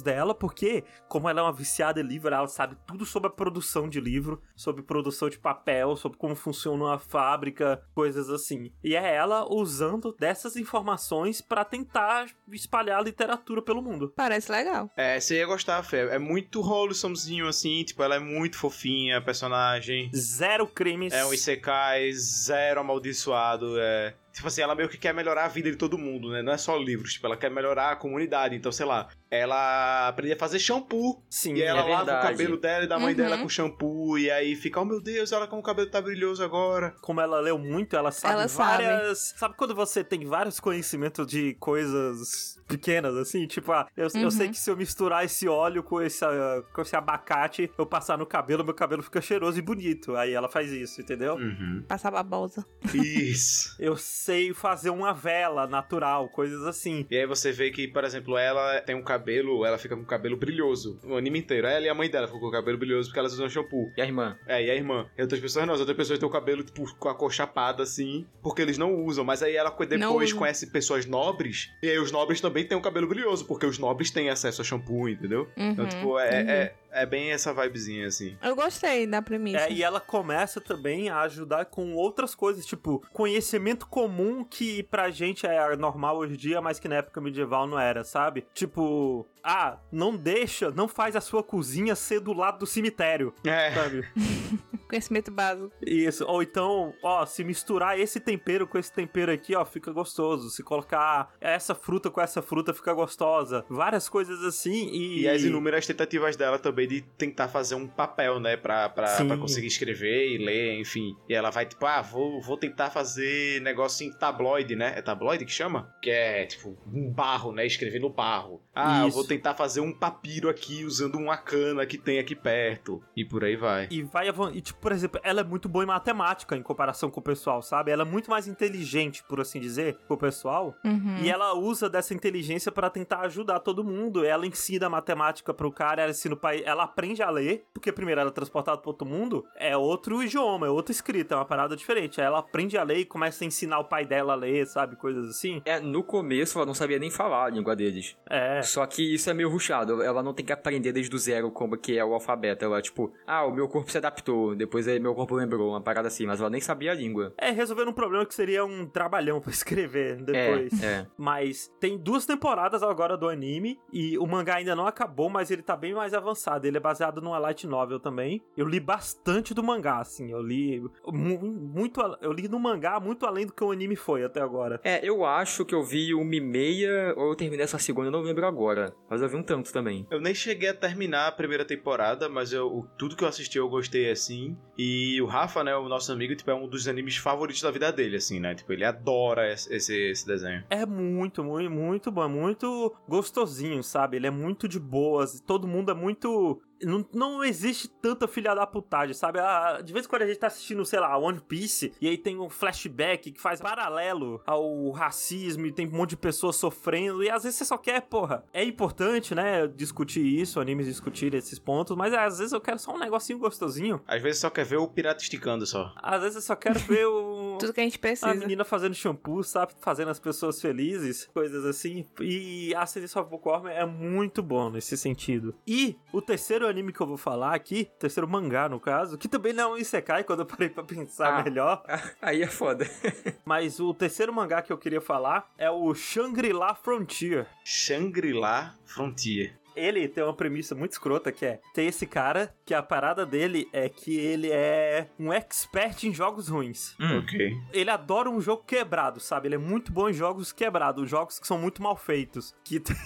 [0.01, 3.87] dela, porque, como ela é uma viciada em livro, ela sabe tudo sobre a produção
[3.87, 8.71] de livro, sobre produção de papel, sobre como funciona uma fábrica, coisas assim.
[8.83, 14.13] E é ela usando dessas informações pra tentar espalhar a literatura pelo mundo.
[14.15, 14.89] Parece legal.
[14.95, 16.07] É, você ia gostar, Fê.
[16.09, 20.09] É muito wholesomezinho assim, tipo, ela é muito fofinha, a personagem.
[20.15, 21.13] Zero crimes.
[21.13, 24.15] É um Isekai, zero amaldiçoado, é...
[24.35, 26.41] Tipo assim, ela meio que quer melhorar a vida de todo mundo, né?
[26.41, 28.53] Não é só livros, tipo, ela quer melhorar a comunidade.
[28.53, 31.21] Então, sei lá, ela aprende a fazer shampoo.
[31.29, 33.17] Sim, E aí ela é lava o cabelo dela e da mãe Uhum.
[33.17, 34.17] dela com shampoo.
[34.17, 36.93] E aí fica, oh meu Deus, ela com o cabelo tá brilhoso agora.
[37.01, 38.83] como ela leu muito, ela sabe Ela sabe.
[38.83, 39.33] várias.
[39.37, 39.55] Sabe.
[39.57, 43.45] quando você tem vários conhecimentos de coisas pequenas, assim?
[43.47, 44.31] Tipo, ah, eu, eu Uhum.
[44.31, 48.17] sei que se eu misturar esse óleo com esse, ah, com esse abacate, eu passar
[48.17, 50.15] no cabelo, meu cabelo fica cheiroso e bonito.
[50.15, 51.35] Aí ela faz isso, entendeu?
[51.35, 51.83] Uhum.
[51.87, 52.65] Passar babosa.
[52.93, 53.75] Isso.
[53.79, 57.05] Eu sei fazer uma vela natural, coisas assim.
[57.09, 59.24] E aí você vê que, por exemplo, ela tem um cabelo,
[59.65, 61.67] ela fica com o cabelo brilhoso o anime inteiro.
[61.67, 63.91] Ela e a mãe dela ficam com o cabelo brilhoso porque elas usam shampoo.
[63.97, 64.37] E a irmã?
[64.47, 65.07] É, e a irmã.
[65.17, 67.83] E outras pessoas não, as outras pessoas têm o cabelo, tipo, com a cor chapada,
[67.83, 69.23] assim, porque eles não usam.
[69.23, 73.07] Mas aí ela depois conhece pessoas nobres, e aí os nobres também têm o cabelo
[73.07, 75.47] brilhoso, porque os nobres têm acesso a shampoo, entendeu?
[75.55, 76.49] Então, Uhum, tipo, é, uhum.
[76.49, 78.37] é, é bem essa vibezinha, assim.
[78.41, 79.65] Eu gostei da premissa.
[79.65, 85.11] É, e ela começa também a ajudar com outras coisas, tipo, conhecimento comum que pra
[85.11, 88.45] gente é normal hoje em dia, mas que na época medieval não era, sabe?
[88.53, 93.71] Tipo, ah, não deixa, não faz a sua cozinha ser do lado do cemitério, É.
[93.73, 94.03] sabe?
[94.89, 95.71] Conhecimento básico.
[95.85, 100.49] Isso, ou então, ó, se misturar esse tempero com esse tempero aqui, ó, fica gostoso.
[100.49, 103.65] Se colocar essa fruta com essa fruta, fica gostosa.
[103.69, 105.21] Várias coisas assim e.
[105.21, 108.55] E as inúmeras tentativas dela também de tentar fazer um papel, né?
[108.57, 111.15] Pra, pra, pra conseguir escrever e ler, enfim.
[111.27, 114.93] E ela vai, tipo, ah, vou, vou tentar fazer negócio em tabloide, né?
[114.95, 115.91] É tabloide que chama?
[116.01, 117.65] Que é, tipo, um barro, né?
[117.65, 118.61] Escrever no barro.
[118.73, 119.15] Ah, eu Isso.
[119.17, 123.01] vou tentar fazer um papiro aqui usando uma cana que tem aqui perto.
[123.15, 123.87] E por aí vai.
[123.89, 127.19] E vai E, tipo, por exemplo, ela é muito boa em matemática em comparação com
[127.19, 127.91] o pessoal, sabe?
[127.91, 130.75] Ela é muito mais inteligente, por assim dizer, que o pessoal.
[130.83, 131.17] Uhum.
[131.21, 134.25] E ela usa dessa inteligência pra tentar ajudar todo mundo.
[134.25, 138.21] Ela ensina matemática pro cara, ela ensina o pai, ela aprende a ler, porque primeiro
[138.21, 141.75] ela é transportada pro outro mundo, é outro idioma, é outra escrita, é uma parada
[141.75, 142.19] diferente.
[142.19, 144.95] Aí ela aprende a ler e começa a ensinar o pai dela a ler, sabe?
[144.95, 145.61] Coisas assim.
[145.65, 148.15] É, no começo ela não sabia nem falar a língua deles.
[148.29, 148.61] É.
[148.61, 150.01] Só que isso é meio ruchado.
[150.01, 152.65] Ela não tem que aprender desde o zero como que é o alfabeto.
[152.65, 154.55] Ela, tipo, ah, o meu corpo se adaptou.
[154.55, 156.25] Depois aí meu corpo lembrou, uma parada assim.
[156.25, 157.33] Mas ela nem sabia a língua.
[157.37, 160.83] É, resolvendo um problema que seria um trabalhão pra escrever depois.
[160.83, 161.07] É, é.
[161.17, 165.61] Mas tem duas temporadas agora do anime e o mangá ainda não acabou, mas ele
[165.61, 166.65] tá bem mais avançado.
[166.67, 168.41] Ele é baseado numa light novel também.
[168.55, 170.31] Eu li bastante do mangá, assim.
[170.31, 174.23] Eu li mu- muito, eu li no mangá muito além do que o anime foi
[174.23, 174.79] até agora.
[174.83, 178.11] É, eu acho que eu vi uma e meia, ou eu terminei essa segunda, eu
[178.11, 178.93] não lembro agora.
[179.15, 180.05] Mas eu vi um tanto também.
[180.11, 183.57] Eu nem cheguei a terminar a primeira temporada, mas eu, o- tudo que eu assisti
[183.57, 184.57] eu gostei assim.
[184.77, 187.91] E o Rafa, né, o nosso amigo, tipo, é um dos animes favoritos da vida
[187.93, 188.53] dele, assim, né?
[188.53, 190.65] Tipo, ele adora esse, esse, esse desenho.
[190.69, 194.17] É muito, muito, muito bom, é muito gostosinho, sabe?
[194.17, 198.65] Ele é muito de boas, todo mundo é muito não, não existe tanta filha da
[198.67, 199.39] putagem, sabe?
[199.39, 202.17] Ah, De vez em quando a gente tá assistindo, sei lá, One Piece, e aí
[202.17, 207.23] tem um flashback que faz paralelo ao racismo e tem um monte de pessoas sofrendo,
[207.23, 208.43] e às vezes você só quer, porra.
[208.53, 212.93] É importante, né, discutir isso, animes discutir esses pontos, mas às vezes eu quero só
[212.95, 214.01] um negocinho gostosinho.
[214.07, 215.93] Às vezes só quer ver o pirata esticando só.
[215.97, 217.57] Às vezes eu só quero ver o.
[217.59, 218.33] Tudo que a gente A precisa.
[218.33, 219.73] menina fazendo shampoo, sabe?
[219.79, 222.05] Fazendo as pessoas felizes, coisas assim.
[222.19, 225.55] E a Ascendência of Bookworm é muito bom nesse sentido.
[225.65, 229.53] E o terceiro anime que eu vou falar aqui, terceiro mangá no caso, que também
[229.53, 231.43] não é um Isekai quando eu parei pra pensar Ah.
[231.43, 231.83] melhor,
[232.21, 232.85] Aí é foda.
[233.45, 237.47] mas o terceiro mangá que eu queria falar é o Shangri-La Frontier.
[237.63, 239.57] Shangri-La Frontier.
[239.75, 243.67] Ele tem uma premissa muito escrota que é: tem esse cara que a parada dele
[243.71, 246.95] é que ele é um expert em jogos ruins.
[246.99, 247.19] Hum.
[247.19, 247.57] Ok.
[247.73, 249.47] Ele adora um jogo quebrado, sabe?
[249.47, 252.55] Ele é muito bom em jogos quebrados, jogos que são muito mal feitos.
[252.63, 252.95] Que tem.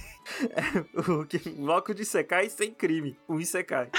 [1.07, 3.17] O que bloco de Isekai sem crime.
[3.27, 3.89] O Isekai.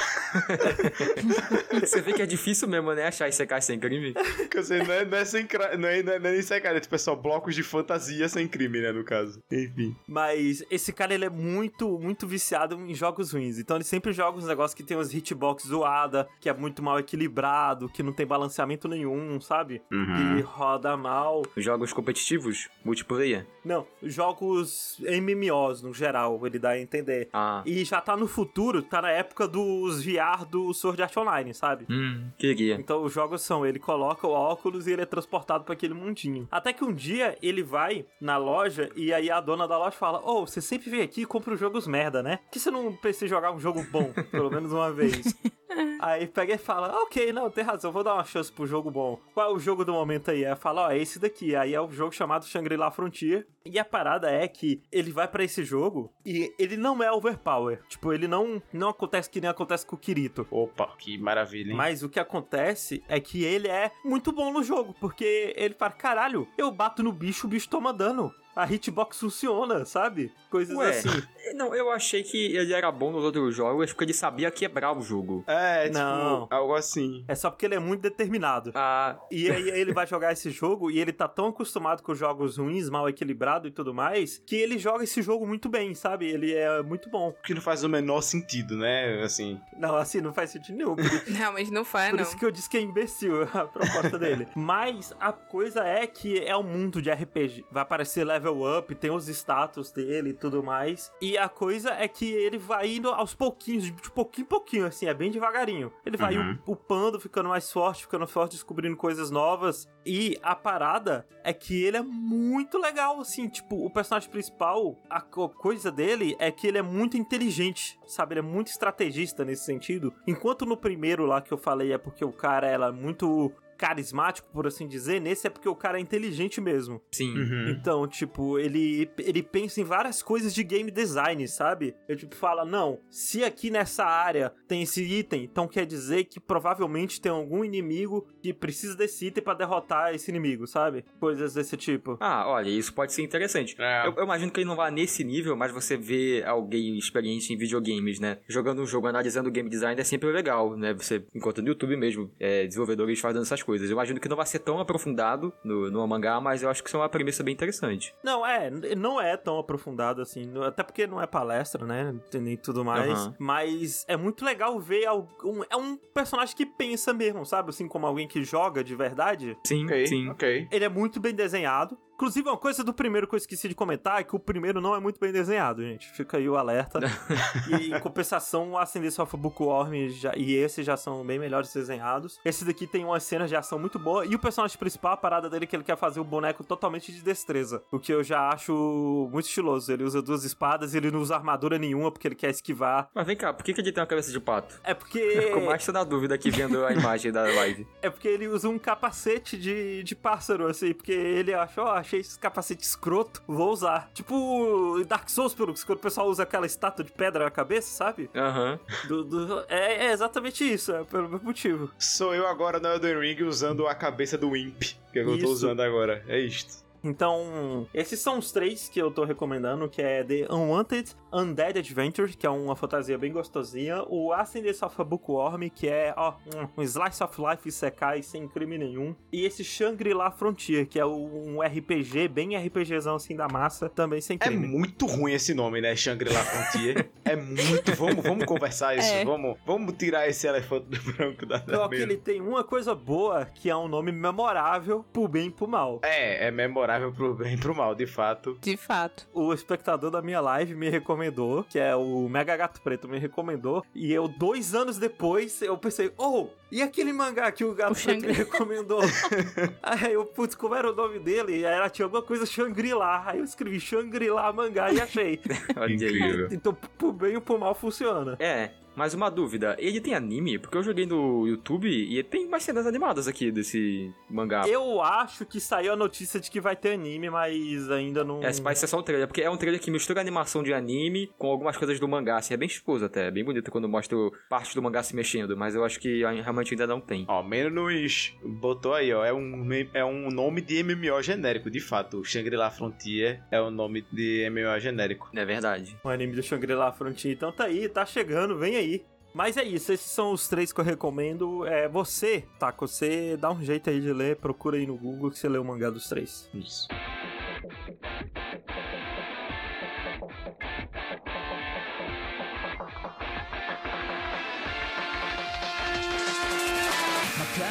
[1.80, 3.06] Você vê que é difícil mesmo, né?
[3.06, 4.14] Achar cara sem crime.
[4.50, 6.80] Quer dizer, não é, não é sem não é, não é, não é cara, é
[6.80, 9.42] tipo, é só blocos de fantasia sem crime, né, no caso.
[9.50, 9.96] Enfim.
[10.06, 13.58] Mas esse cara, ele é muito, muito viciado em jogos ruins.
[13.58, 16.98] Então ele sempre joga uns negócios que tem uns hitbox zoada, que é muito mal
[16.98, 19.82] equilibrado, que não tem balanceamento nenhum, sabe?
[19.90, 20.36] Uhum.
[20.36, 21.42] Que roda mal.
[21.56, 23.46] Jogos competitivos, multiplayer.
[23.64, 27.28] Não, jogos MMOs no geral, ele dá a entender.
[27.32, 27.62] Ah.
[27.66, 31.86] E já tá no futuro, tá na época dos VR do Sword Art Online, sabe?
[31.90, 32.74] Hum, queria.
[32.76, 36.48] Então os jogos são, ele coloca o óculos e ele é transportado pra aquele mundinho.
[36.50, 40.20] Até que um dia ele vai na loja e aí a dona da loja fala:
[40.24, 42.38] Ô, você sempre vem aqui e compra os jogos merda, né?
[42.50, 45.22] Por que você não em jogar um jogo bom, pelo menos uma vez?
[46.00, 49.20] Aí pega e fala, ok, não, tem razão, vou dar uma chance pro jogo bom.
[49.32, 50.44] Qual é o jogo do momento aí?
[50.44, 51.54] Aí fala, ó, é esse daqui.
[51.54, 53.46] Aí é o jogo chamado Shangri-La Frontier.
[53.64, 57.82] E a parada é que ele vai pra esse jogo e ele não é overpower.
[57.88, 60.44] Tipo, ele não, não acontece que nem acontece com o Kirito.
[60.50, 61.76] Opa, que maravilha, hein?
[61.76, 65.92] Mas o que acontece é que ele é muito bom no jogo, porque ele fala,
[65.92, 68.34] caralho, eu bato no bicho, o bicho toma dano.
[68.54, 70.32] A hitbox funciona, sabe?
[70.50, 70.88] Coisas Ué.
[70.90, 71.08] assim.
[71.54, 75.00] Não, eu achei que ele era bom nos outros jogos porque ele sabia quebrar o
[75.00, 75.42] jogo.
[75.46, 76.46] É, tipo, Não.
[76.50, 77.24] algo assim.
[77.26, 78.70] É só porque ele é muito determinado.
[78.74, 82.56] Ah, E aí ele vai jogar esse jogo e ele tá tão acostumado com jogos
[82.56, 86.26] ruins, mal equilibrado e tudo mais, que ele joga esse jogo muito bem, sabe?
[86.28, 87.32] Ele é muito bom.
[87.44, 89.22] Que não faz o menor sentido, né?
[89.22, 89.60] Assim.
[89.78, 90.94] Não, assim, não faz sentido nenhum.
[90.96, 92.22] Por, Realmente não faz, por não.
[92.24, 94.46] isso que eu disse que é imbecil a proposta dele.
[94.54, 97.64] Mas a coisa é que é um mundo de RPG.
[97.70, 101.12] Vai aparecer level up, tem os status dele e tudo mais.
[101.20, 105.06] E a coisa é que ele vai indo aos pouquinhos, de pouquinho em pouquinho, assim,
[105.06, 105.92] é bem devagarinho.
[106.06, 106.58] Ele vai Uhum.
[106.66, 109.88] upando, ficando mais forte, ficando forte, descobrindo coisas novas.
[110.06, 115.20] E a parada é que ele é muito legal, assim, tipo, o personagem principal, a
[115.20, 118.34] co- coisa dele é que ele é muito inteligente, sabe?
[118.34, 120.12] Ele é muito estrategista nesse sentido.
[120.26, 124.66] Enquanto no primeiro lá que eu falei é porque o cara era muito carismático, por
[124.66, 127.00] assim dizer, nesse é porque o cara é inteligente mesmo.
[127.10, 127.30] sim.
[127.30, 127.70] Uhum.
[127.70, 131.94] Então, tipo, ele, ele pensa em várias coisas de game design, sabe?
[132.06, 136.38] Ele, tipo, fala, não, se aqui nessa área tem esse item, então quer dizer que
[136.38, 141.04] provavelmente tem algum inimigo que precisa desse item pra derrotar esse inimigo, sabe?
[141.18, 142.18] Coisas desse tipo.
[142.20, 143.76] Ah, olha, isso pode ser interessante.
[143.78, 144.06] É.
[144.06, 147.56] Eu, eu imagino que ele não vá nesse nível, mas você vê alguém experiente em
[147.56, 148.38] videogames, né?
[148.46, 150.92] Jogando um jogo, analisando o game design é sempre legal, né?
[150.92, 153.69] Você encontra no YouTube mesmo, é, desenvolvedores fazendo essas coisas.
[153.78, 156.88] Eu imagino que não vai ser tão aprofundado no, no mangá, mas eu acho que
[156.88, 158.14] isso é uma premissa bem interessante.
[158.22, 162.14] Não, é, não é tão aprofundado assim, até porque não é palestra, né?
[162.34, 163.10] Nem tudo mais.
[163.10, 163.34] Aham.
[163.38, 165.62] Mas é muito legal ver algum.
[165.70, 167.70] É um personagem que pensa mesmo, sabe?
[167.70, 169.56] Assim, como alguém que joga de verdade.
[169.66, 170.28] Sim, Ok, sim.
[170.28, 170.68] ok.
[170.70, 171.98] Ele é muito bem desenhado.
[172.20, 174.94] Inclusive, uma coisa do primeiro que eu esqueci de comentar é que o primeiro não
[174.94, 176.06] é muito bem desenhado, gente.
[176.12, 177.00] Fica aí o alerta.
[177.80, 182.38] e em compensação, o Ascendência of Bookworm já, e esse já são bem melhores desenhados.
[182.44, 184.26] Esse daqui tem umas cenas de ação muito boa.
[184.26, 187.10] E o personagem principal, a parada dele é que ele quer fazer o boneco totalmente
[187.10, 187.82] de destreza.
[187.90, 189.90] O que eu já acho muito estiloso.
[189.90, 193.08] Ele usa duas espadas, ele não usa armadura nenhuma porque ele quer esquivar.
[193.14, 194.78] Mas vem cá, por que, que ele tem uma cabeça de pato?
[194.84, 195.20] É porque.
[195.40, 197.86] Ficou mais na dúvida aqui vendo a imagem da live.
[198.02, 202.20] É porque ele usa um capacete de, de pássaro, assim, porque ele achou, ó, achei
[202.20, 204.10] esse capacete escroto, vou usar.
[204.12, 208.28] Tipo Dark Souls, pelo que o pessoal usa aquela estátua de pedra na cabeça, sabe?
[208.34, 208.78] Aham.
[209.06, 211.90] Do, do- é, é exatamente isso, é pelo mesmo motivo.
[211.98, 215.44] Sou eu agora no Elden Ring usando a cabeça do Imp, que eu Isso.
[215.46, 216.24] tô usando agora.
[216.26, 216.84] É isto.
[217.02, 222.36] Então, esses são os três que eu tô recomendando, que é The Unwanted Undead Adventure,
[222.36, 226.34] que é uma fantasia bem gostosinha, o Ascendance of a Bookworm, que é, ó,
[226.76, 231.60] um slice of life Isekai sem crime nenhum, e esse Shangri-La Frontier, que é um
[231.62, 234.66] RPG, bem RPGzão assim da massa, também sem É crime.
[234.66, 235.94] muito ruim esse nome, né?
[235.94, 237.08] Shangri-La Frontier.
[237.24, 237.94] É muito.
[237.94, 239.10] Vamos, vamos conversar isso.
[239.20, 239.24] É.
[239.24, 243.44] Vamos, vamos tirar esse elefante branco da, da Só que ele tem uma coisa boa,
[243.44, 246.00] que é um nome memorável pro bem e pro mal.
[246.04, 248.58] É, é memorável pro bem e pro mal, de fato.
[248.60, 249.28] De fato.
[249.32, 253.84] O espectador da minha live me recomendou, que é o Mega Gato Preto, me recomendou.
[253.94, 258.02] E eu, dois anos depois, eu pensei, oh, e aquele mangá que o Gato O
[258.02, 259.00] Preto me recomendou?
[259.82, 261.58] Aí eu, putz, como era o nome dele?
[261.58, 263.24] E aí ela tinha alguma coisa Shangri-La.
[263.26, 265.40] Aí eu escrevi Shangri-La mangá e achei.
[265.76, 265.92] Olha.
[265.92, 266.48] Incrível.
[266.52, 268.36] então, pro bem ou pro mal funciona.
[268.38, 270.58] É, mas uma dúvida, ele tem anime?
[270.58, 274.68] Porque eu joguei no YouTube e tem mais cenas animadas aqui desse mangá.
[274.68, 278.42] Eu acho que saiu a notícia de que vai ter anime, mas ainda não.
[278.44, 281.32] É, parece ser só um trailer, porque é um trailer que mistura animação de anime
[281.38, 284.18] com algumas coisas do mangá, assim, é bem esposo até, é bem bonito quando mostra
[284.50, 287.24] parte do mangá se mexendo, mas eu acho que realmente ainda não tem.
[287.26, 289.24] Ó, menos botou aí, ó.
[289.24, 292.22] É um, é um nome de MMO genérico, de fato.
[292.22, 295.30] Shangri-La Frontier é o nome de MMO genérico.
[295.34, 295.96] É verdade.
[296.04, 297.32] O anime do Shangri-La Frontier.
[297.32, 298.89] Então tá aí, tá chegando, vem aí.
[299.32, 301.64] Mas é isso, esses são os três que eu recomendo.
[301.66, 302.74] É você, tá?
[302.80, 305.64] Você dá um jeito aí de ler, procura aí no Google que você lê o
[305.64, 306.50] mangá dos três.
[306.52, 306.88] Isso.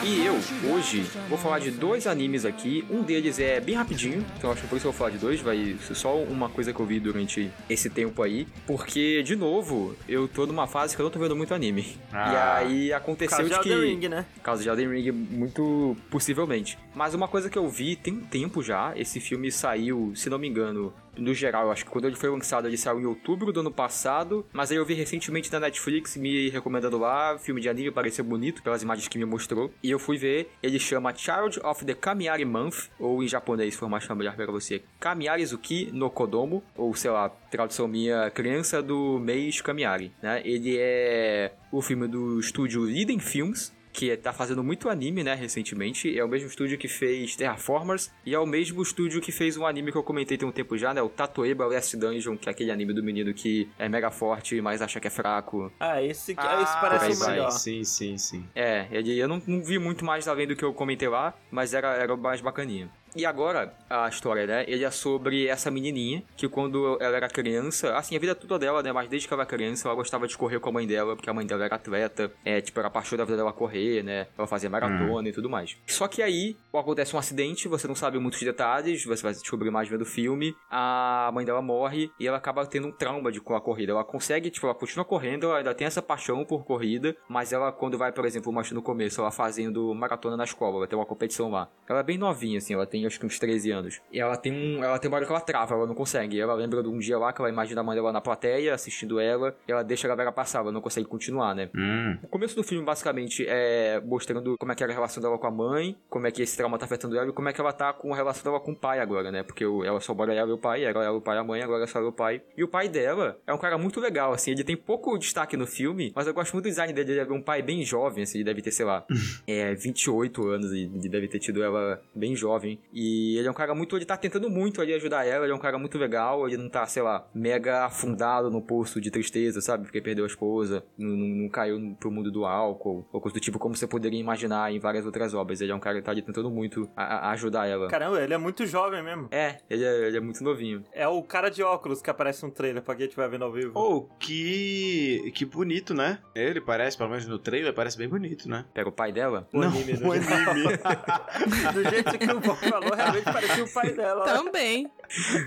[0.04, 0.36] E eu,
[0.72, 2.86] hoje, vou falar de dois animes aqui.
[2.90, 5.42] Um deles é bem rapidinho, então acho que por isso eu vou falar de dois.
[5.42, 8.48] Vai ser só uma coisa que eu vi durante esse tempo aí.
[8.66, 11.98] Porque, de novo, eu tô numa fase que eu não tô vendo muito anime.
[12.12, 12.64] Ah.
[12.64, 13.70] e aí aconteceu Caso de de que.
[13.70, 14.26] Elden Ring, né?
[14.44, 16.78] Caso de Elden Ring, muito possivelmente.
[16.96, 20.38] Mas uma coisa que eu vi tem um tempo já, esse filme saiu, se não
[20.38, 23.52] me engano, no geral, eu acho que quando ele foi lançado, ele saiu em outubro
[23.52, 27.70] do ano passado, mas aí eu vi recentemente na Netflix me recomendando lá, filme de
[27.70, 31.60] anime, pareceu bonito pelas imagens que me mostrou, e eu fui ver, ele chama Child
[31.64, 36.64] of the Kamiari Month, ou em japonês, for mais familiar pra você, Kamiarizuki no Kodomo,
[36.76, 40.42] ou sei lá, tradução minha, Criança do Mês Kamiari, né?
[40.46, 46.18] Ele é o filme do estúdio Eden Films, que tá fazendo muito anime, né, recentemente.
[46.18, 49.66] É o mesmo estúdio que fez Terraformers e é o mesmo estúdio que fez um
[49.66, 52.52] anime que eu comentei tem um tempo já, né, o Tatoeba Last Dungeon, que é
[52.54, 55.70] aquele anime do menino que é mega forte, mas acha que é fraco.
[55.78, 57.32] Ah, esse, esse Ah, parece aí o vai.
[57.32, 57.52] melhor.
[57.52, 58.46] Sim, sim, sim.
[58.56, 61.74] É, ele, eu não, não vi muito mais além do que eu comentei lá, mas
[61.74, 62.90] era, era mais bacaninha.
[63.16, 64.66] E agora, a história, né?
[64.68, 68.84] Ele é sobre essa menininha que quando ela era criança, assim, a vida toda dela,
[68.84, 68.92] né?
[68.92, 71.30] Mas desde que ela era criança, ela gostava de correr com a mãe dela, porque
[71.30, 74.28] a mãe dela era atleta, é, tipo, era a paixão da vida dela correr, né?
[74.38, 75.76] Ela fazia maratona e tudo mais.
[75.88, 79.88] Só que aí, acontece um acidente, você não sabe muitos detalhes, você vai descobrir mais
[79.88, 83.56] vendo o filme, a mãe dela morre e ela acaba tendo um trauma de, com
[83.56, 83.92] a corrida.
[83.92, 87.72] Ela consegue, tipo, ela continua correndo, ela ainda tem essa paixão por corrida, mas ela,
[87.72, 91.06] quando vai, por exemplo, mostra no começo, ela fazendo maratona na escola, ela tem uma
[91.06, 91.70] competição lá.
[91.88, 94.02] Ela é bem novinha, assim, ela tem acho que uns 13 anos.
[94.12, 94.84] E ela tem um.
[94.84, 96.40] Ela tem uma hora que ela trava, ela não consegue.
[96.40, 99.20] Ela lembra de um dia lá que ela imagina a mãe dela na plateia, assistindo
[99.20, 101.70] ela, e ela deixa a galera passar, ela não consegue continuar, né?
[101.76, 102.18] Hum.
[102.24, 105.48] O começo do filme, basicamente, é mostrando como é que era a relação dela com
[105.48, 107.74] a mãe, como é que esse trauma tá afetando ela e como é que ela
[107.74, 109.44] tá com a relação dela com o pai agora, né?
[109.44, 111.62] Porque ela só mora ela e o pai, ela é o pai e a mãe,
[111.62, 112.42] agora só ela e o pai.
[112.58, 115.68] E o pai dela é um cara muito legal, assim, ele tem pouco destaque no
[115.68, 118.38] filme, mas eu gosto muito do design dele, ele é um pai bem jovem, assim,
[118.40, 119.06] ele deve ter, sei lá,
[119.48, 122.80] é, 28 anos e deve ter tido ela bem jovem.
[122.94, 125.56] E ele é um cara muito, ele tá tentando muito ali ajudar ela, ele é
[125.56, 129.62] um cara muito legal, ele não tá, sei lá, mega afundado no poço de tristeza,
[129.62, 129.84] sabe?
[129.84, 133.40] Porque perdeu a esposa, não, não- não caiu pro mundo do álcool, ou coisa do
[133.40, 135.62] tipo como você poderia imaginar em várias outras obras.
[135.62, 137.88] Ele é um cara que tá ali tentando muito a- a ajudar ela.
[137.88, 139.28] Caramba, ele é muito jovem mesmo.
[139.32, 140.84] É, ele é, ele é muito novinho.
[140.92, 143.72] É o cara de óculos que aparece no trailer pra quem estiver vendo ao vivo.
[143.76, 145.32] Oh, que.
[145.36, 146.20] Que bonito, né?
[146.36, 148.66] Ele parece, pelo menos no trailer, parece bem bonito, né?
[148.74, 149.48] Pega o pai dela.
[149.54, 150.50] O anime, o no geral.
[150.52, 150.70] anime.
[151.74, 154.26] Do jeito que o Bob falou, realmente parecia o pai dela.
[154.26, 154.90] Também.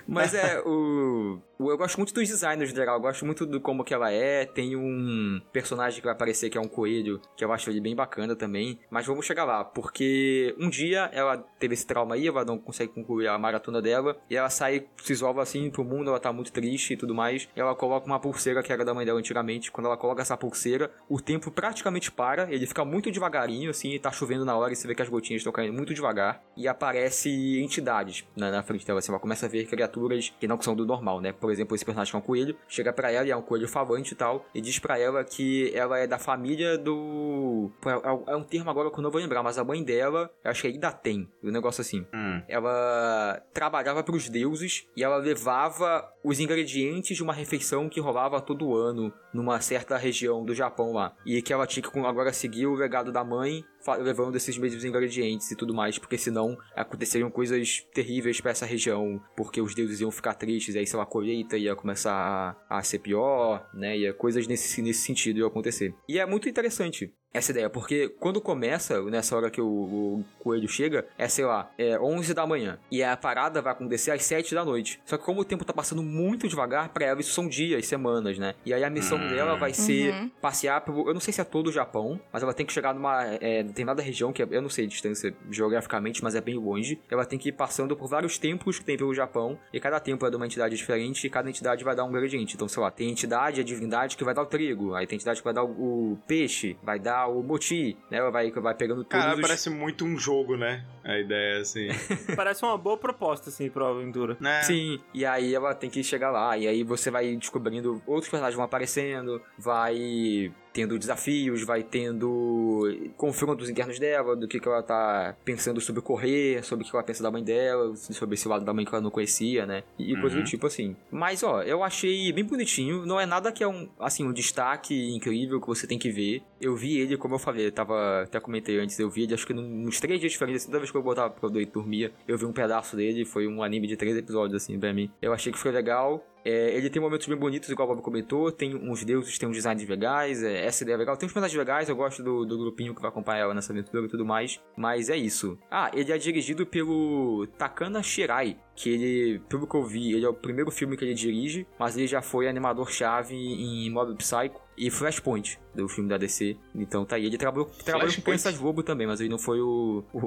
[0.07, 3.61] Mas é, o, o- Eu gosto muito dos designers no geral, eu gosto muito do
[3.61, 4.45] como que ela é.
[4.45, 7.95] Tem um personagem que vai aparecer que é um coelho, que eu acho ele bem
[7.95, 8.79] bacana também.
[8.91, 12.93] Mas vamos chegar lá, porque um dia ela teve esse trauma aí, ela não consegue
[12.93, 16.53] concluir a maratona dela, e ela sai, se isola assim pro mundo, ela tá muito
[16.53, 17.49] triste e tudo mais.
[17.57, 19.71] E ela coloca uma pulseira que era da mãe dela antigamente.
[19.71, 23.99] Quando ela coloca essa pulseira, o tempo praticamente para, ele fica muito devagarinho, assim, e
[23.99, 26.43] tá chovendo na hora, e você vê que as gotinhas estão caindo muito devagar.
[26.57, 30.61] E aparece entidades na, na frente dela, assim, ela começa a ver criaturas que não
[30.61, 31.33] são do normal, né?
[31.33, 33.69] Por exemplo, esse personagem que é um coelho, chega pra ela e é um coelho
[33.69, 37.71] falante e tal, e diz pra ela que ela é da família do.
[37.81, 40.31] Pô, É, é um termo agora que eu não vou lembrar, mas a mãe dela,
[40.43, 42.43] eu acho que é Idaten, um negócio assim Hum.
[42.49, 48.41] ela trabalhava para os deuses e ela levava os ingredientes de uma refeição que rolava
[48.41, 51.15] todo ano numa certa região do Japão lá.
[51.27, 53.65] E que ela tinha que agora seguir o legado da mãe
[53.99, 59.21] levando esses mesmos ingredientes e tudo mais, porque senão aconteceriam coisas terríveis pra essa região,
[59.37, 62.83] porque os deuses iam ficar tristes, aí sei lá, a colheita ia começar a, a
[62.83, 64.13] ser pior, né?
[64.13, 65.95] Coisas nesse, nesse sentido iam acontecer.
[66.09, 70.69] E é muito interessante essa ideia, porque quando começa, nessa hora que o, o coelho
[70.69, 72.79] chega, é, sei lá, é 11 da manhã.
[72.91, 75.01] E a parada vai acontecer às 7 da noite.
[75.05, 78.39] Só que como o tempo tá passando muito devagar, pra ela isso são dias, semanas,
[78.39, 78.55] né?
[78.65, 79.29] E aí a missão Hum.
[79.29, 80.31] dela vai ser Uhum.
[80.41, 81.09] passear pelo...
[81.09, 83.63] Eu não sei se é todo o Japão, mas ela tem que chegar numa é,
[83.63, 87.01] determinada região, que é- eu não sei a distância geograficamente, mas é bem longe.
[87.11, 90.27] Ela tem que ir passando por vários templos que tem pelo Japão, e cada templo
[90.27, 92.55] é de uma entidade diferente, e cada entidade vai dar um ingrediente.
[92.57, 95.39] Então, sei lá, tem entidade, a divindade que vai dar o trigo, aí tem entidade
[95.41, 98.19] que vai dar o, o peixe, vai dar o moti, né?
[98.19, 99.41] Ela vai, vai pegando todos Cara, os...
[99.41, 100.85] parece muito um jogo, né?
[101.05, 101.89] A ideia, assim.
[102.37, 104.37] Parece uma boa proposta, assim, pra aventura.
[104.41, 104.63] né?
[104.63, 108.55] Sim, e aí ela tem que chegar lá, e aí você vai descobrindo, outros personagens
[108.55, 115.37] vão aparecendo, vai tendo desafios, vai tendo confrontos internos dela, do que, que ela tá
[115.45, 118.73] pensando sobre correr, sobre o que ela pensa da mãe dela, sobre esse lado da
[118.73, 119.83] mãe que ela não conhecia, né?
[119.99, 120.43] E, e coisa Uhum.
[120.43, 120.97] do tipo assim.
[121.11, 125.15] Mas, ó, eu achei bem bonitinho, não é nada que é um, assim, um destaque
[125.15, 126.43] incrível que você tem que ver.
[126.61, 129.47] Eu vi ele, como eu falei, eu tava, até comentei antes, eu vi ele acho
[129.47, 132.45] que nos três dias diferentes, toda vez que eu botava pra eu dormia, eu vi
[132.47, 135.11] um pedaço dele, foi um anime de três episódios, assim, pra mim.
[135.21, 136.25] Eu achei que foi legal.
[136.45, 138.51] É, ele tem momentos bem bonitos, igual o Bob comentou.
[138.51, 140.43] Tem uns deuses, tem uns designs legais.
[140.43, 141.17] é, essa ideia é legal.
[141.17, 144.05] Tem uns personagens legais, eu gosto do, do grupinho que vai acompanhar ela nessa aventura
[144.05, 144.61] e tudo mais.
[144.77, 145.59] Mas é isso.
[145.71, 148.57] Ah, ele é dirigido pelo Takana Shirai.
[148.75, 151.67] Que ele, pelo que eu vi, ele é o primeiro filme que ele dirige.
[151.79, 156.57] Mas ele já foi animador-chave em Mob Psycho e Flashpoint, do filme da DC.
[156.75, 157.27] Então tá aí.
[157.27, 158.23] Ele trabalhou, trabalhou com?
[158.23, 160.19] Crianças Lobo também, mas ele não foi o, o,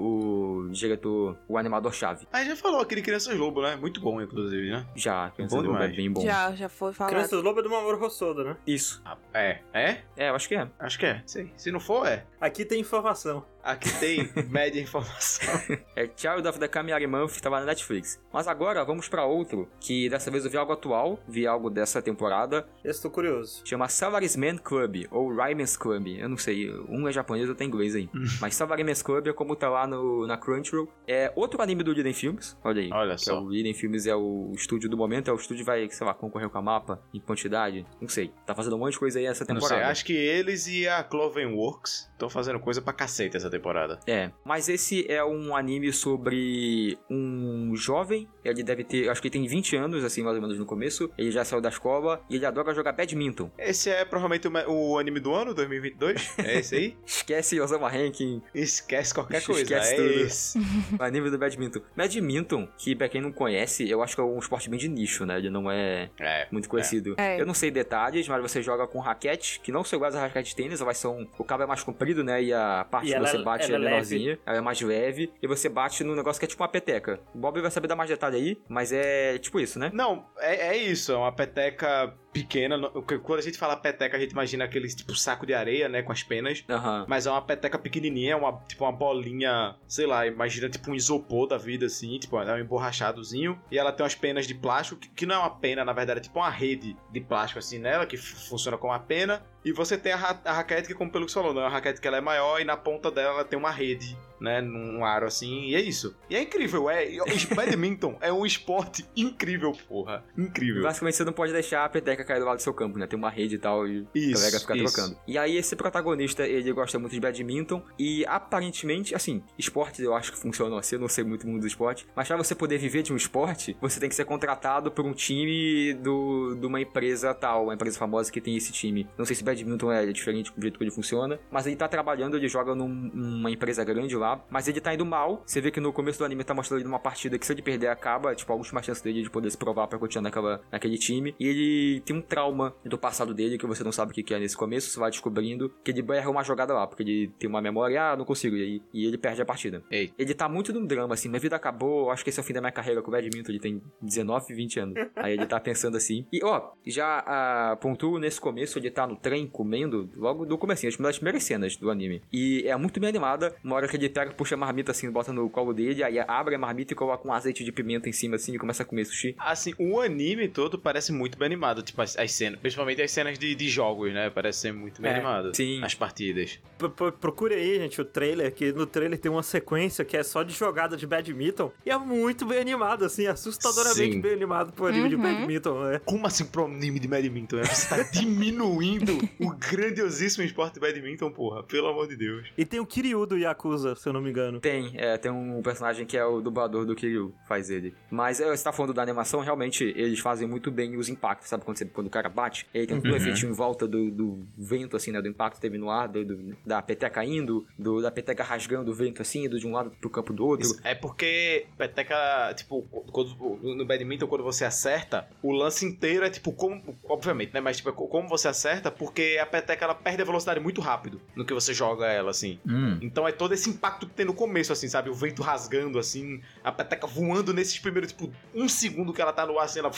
[0.65, 2.27] o diretor, o animador-chave.
[2.31, 3.75] Aí já falou aquele Crianças Lobo, né?
[3.75, 4.85] Muito bom, inclusive, né?
[4.95, 5.97] Já, Crianças Bom Lobo é demais.
[5.97, 6.21] bem bom.
[6.21, 7.13] Já, já foi falado.
[7.13, 8.57] Crianças Lobo é do Mamoru Hosoda, né?
[8.67, 9.01] Isso.
[9.03, 9.59] Ah, É.
[9.73, 10.01] É?
[10.15, 10.67] É, eu acho que é.
[10.79, 11.23] Acho que é.
[11.25, 11.51] Sei.
[11.57, 12.25] Se não for, é.
[12.39, 13.43] Aqui tem informação.
[13.65, 15.45] Aqui tem média informação.
[15.95, 18.21] É Child of the Kamiyari Month tava na Netflix.
[18.31, 22.01] Mas agora vamos pra outro, que dessa vez eu vi algo atual, vi algo dessa
[22.01, 23.61] temporada, Esse tô curioso.
[23.65, 27.95] chama Salaryman Club, ou Ryman's Club, eu não sei, um é japonês, outro é inglês
[27.95, 28.09] aí.
[28.41, 30.91] Mas Salaryman's Club é como tá lá no, na Crunchyroll.
[31.07, 32.89] É outro anime do Liden Films, olha aí.
[32.91, 33.37] Olha só.
[33.37, 36.05] é o Liden Films é o estúdio do momento, é o estúdio que vai, sei
[36.05, 38.31] lá, concorrer com a mapa em quantidade, não sei.
[38.45, 39.81] Tá fazendo um monte de coisa aí essa Não temporada.
[39.81, 43.99] sei, acho que eles e a Clovenworks estão fazendo coisa pra cacete essa temporada.
[44.07, 49.33] É, mas esse é um anime sobre um jovem, ele deve ter, acho que ele
[49.33, 52.35] tem 20 anos, assim, mais ou menos no começo, ele já saiu da escola e
[52.35, 53.51] ele adora jogar badminton.
[53.57, 56.33] Esse é provavelmente o, o anime do ano, 2022?
[56.39, 56.97] É esse aí?
[57.05, 59.75] Esquece Osama Ranking, Esquece qualquer Esquece coisa.
[59.75, 60.09] é tudo.
[60.25, 60.59] esse.
[60.99, 61.81] o anime do badminton.
[61.95, 65.25] Badminton, que pra quem não conhece, eu acho que é um esporte bem de nicho,
[65.25, 66.47] né, ele não é É.
[66.51, 67.15] muito conhecido.
[67.17, 67.39] É.
[67.39, 70.49] Eu não sei detalhes, mas você joga com raquete, que não são iguais a raquete
[70.51, 73.15] de tênis, elas são, o cabo é mais comprido, né, e a parte E que
[73.15, 73.89] ela você é- bate ela é é leve.
[73.91, 77.19] menorzinha, ela é mais leve, e você bate num negócio que é tipo uma peteca.
[77.33, 79.89] O Bob vai saber dar mais detalhe aí, mas é tipo isso, né?
[79.93, 82.77] Não, é, é isso, é uma peteca pequena.
[83.23, 86.11] Quando a gente fala peteca, a gente imagina aquele tipo saco de areia, né, com
[86.11, 86.63] as penas.
[86.69, 87.05] Aham.
[87.07, 90.95] Mas é uma peteca pequenininha, é uma, tipo uma bolinha, sei lá, imagina tipo um
[90.95, 93.57] isopor da vida, assim, tipo, é um emborrachadozinho.
[93.71, 96.19] E ela tem umas penas de plástico, que, que não é uma pena, na verdade,
[96.19, 99.41] é tipo uma rede de plástico assim nela, que funciona como uma pena.
[99.63, 101.65] E você tem a, ra- a raquete, que como pelo que você falou, não é
[101.65, 104.15] uma raquete que ela é maior, e na ponta dela ela tem uma rede,
[104.45, 106.15] né, num aro assim, e é isso.
[106.29, 107.09] E é incrível, é.
[107.09, 107.19] e-
[107.55, 110.23] Badminton é um esporte incrível, porra.
[110.37, 110.83] Incrível.
[110.83, 113.07] Basicamente, você não pode deixar a peteca cair do lado do seu campo, né?
[113.07, 114.93] Tem uma rede e tal, e Isso, a galera fica isso.
[114.93, 115.17] trocando.
[115.27, 120.31] E aí, esse protagonista, ele gosta muito de badminton, e aparentemente, assim, esportes eu acho
[120.31, 123.01] que funcionam assim, eu não sei muito mundo do esporte, mas pra você poder viver
[123.03, 127.33] de um esporte, você tem que ser contratado por um time do, de uma empresa
[127.33, 129.07] tal, uma empresa famosa que tem esse time.
[129.17, 132.37] Não sei se badminton é diferente do jeito que ele funciona, mas ele tá trabalhando,
[132.37, 135.43] ele joga num- numa empresa grande lá, mas ele tá indo mal.
[135.45, 137.61] Você vê que no começo do anime tá mostrando ele numa partida que se ele
[137.61, 140.97] perder acaba, tipo, a última chance dele de poder se provar pra continuar naquela, naquele
[140.97, 141.35] time.
[141.39, 144.39] E ele tem um trauma do passado dele que você não sabe o que é
[144.39, 147.61] nesse começo, você vai descobrindo que ele erra uma jogada lá, porque ele tem uma
[147.61, 149.83] memória, ah, não consigo, e, e ele perde a partida.
[149.89, 150.11] Ei.
[150.17, 152.53] Ele tá muito num drama, assim, minha vida acabou, acho que esse é o fim
[152.53, 154.95] da minha carreira com o badminton, ele tem 19, 20 anos.
[155.15, 156.25] Aí ele tá pensando assim.
[156.31, 161.07] E, ó, já ah, pontuo nesse começo, ele tá no trem comendo, logo do uma
[161.07, 162.21] das primeiras cenas do anime.
[162.31, 165.33] E é muito bem animada, uma hora que ele pega, puxa a marmita assim, bota
[165.33, 168.37] no colo dele, aí abre a marmita e coloca um azeite de pimenta em cima
[168.37, 169.35] assim e começa a comer sushi.
[169.37, 173.37] Assim, o anime todo parece muito bem animado, tipo, as, as cenas, principalmente as cenas
[173.37, 174.29] de, de jogos, né?
[174.29, 175.53] Parece ser muito bem É, animado.
[175.53, 175.83] sim.
[175.83, 176.59] As partidas.
[176.77, 180.23] Pro- pro- Procure aí, gente, o trailer, que no trailer tem uma sequência que é
[180.23, 181.71] só de jogada de badminton.
[181.85, 184.21] E é muito bem animado, assim, assustadoramente Sim.
[184.21, 185.21] bem animado pro anime de Uhum.
[185.21, 185.83] badminton.
[185.83, 186.01] né?
[186.05, 187.57] Como assim pro anime de badminton?
[187.57, 187.63] né?
[187.65, 191.63] Você tá diminuindo o grandiosíssimo esporte de badminton, porra.
[191.63, 192.47] Pelo amor de Deus.
[192.57, 194.59] E tem o Kiryu do Yakuza, se eu não me engano.
[194.59, 197.93] Tem, é, tem um personagem que é o dublador do Kiryu, faz ele.
[198.09, 201.63] Mas é, você tá falando da animação, realmente eles fazem muito bem os impactos, sabe?
[201.65, 204.39] Quando, você, quando o cara bate, ele tem todo o efeitinho em volta do, do
[204.57, 205.21] vento, assim, né?
[205.21, 208.91] Do impacto que teve no ar, do, do- da peteca indo, do, da peteca rasgando
[208.91, 210.65] o vento, assim, indo de um lado pro campo do outro.
[210.67, 210.79] Isso.
[210.83, 212.81] É porque peteca, tipo,
[213.11, 213.35] quando,
[213.75, 217.59] no badminton, quando você acerta, o lance inteiro é tipo, como, obviamente, né?
[217.61, 220.81] Mas tipo, é co- como você acerta, porque a peteca ela perde a velocidade muito
[220.81, 222.59] rápido no que você joga ela, assim.
[222.67, 222.97] Hum.
[223.01, 225.09] Então é todo esse impacto que tem no começo, assim, sabe?
[225.09, 229.45] O vento rasgando, assim, a peteca voando nesses primeiros, tipo, um segundo que ela tá
[229.45, 229.91] no ar, assim, ela.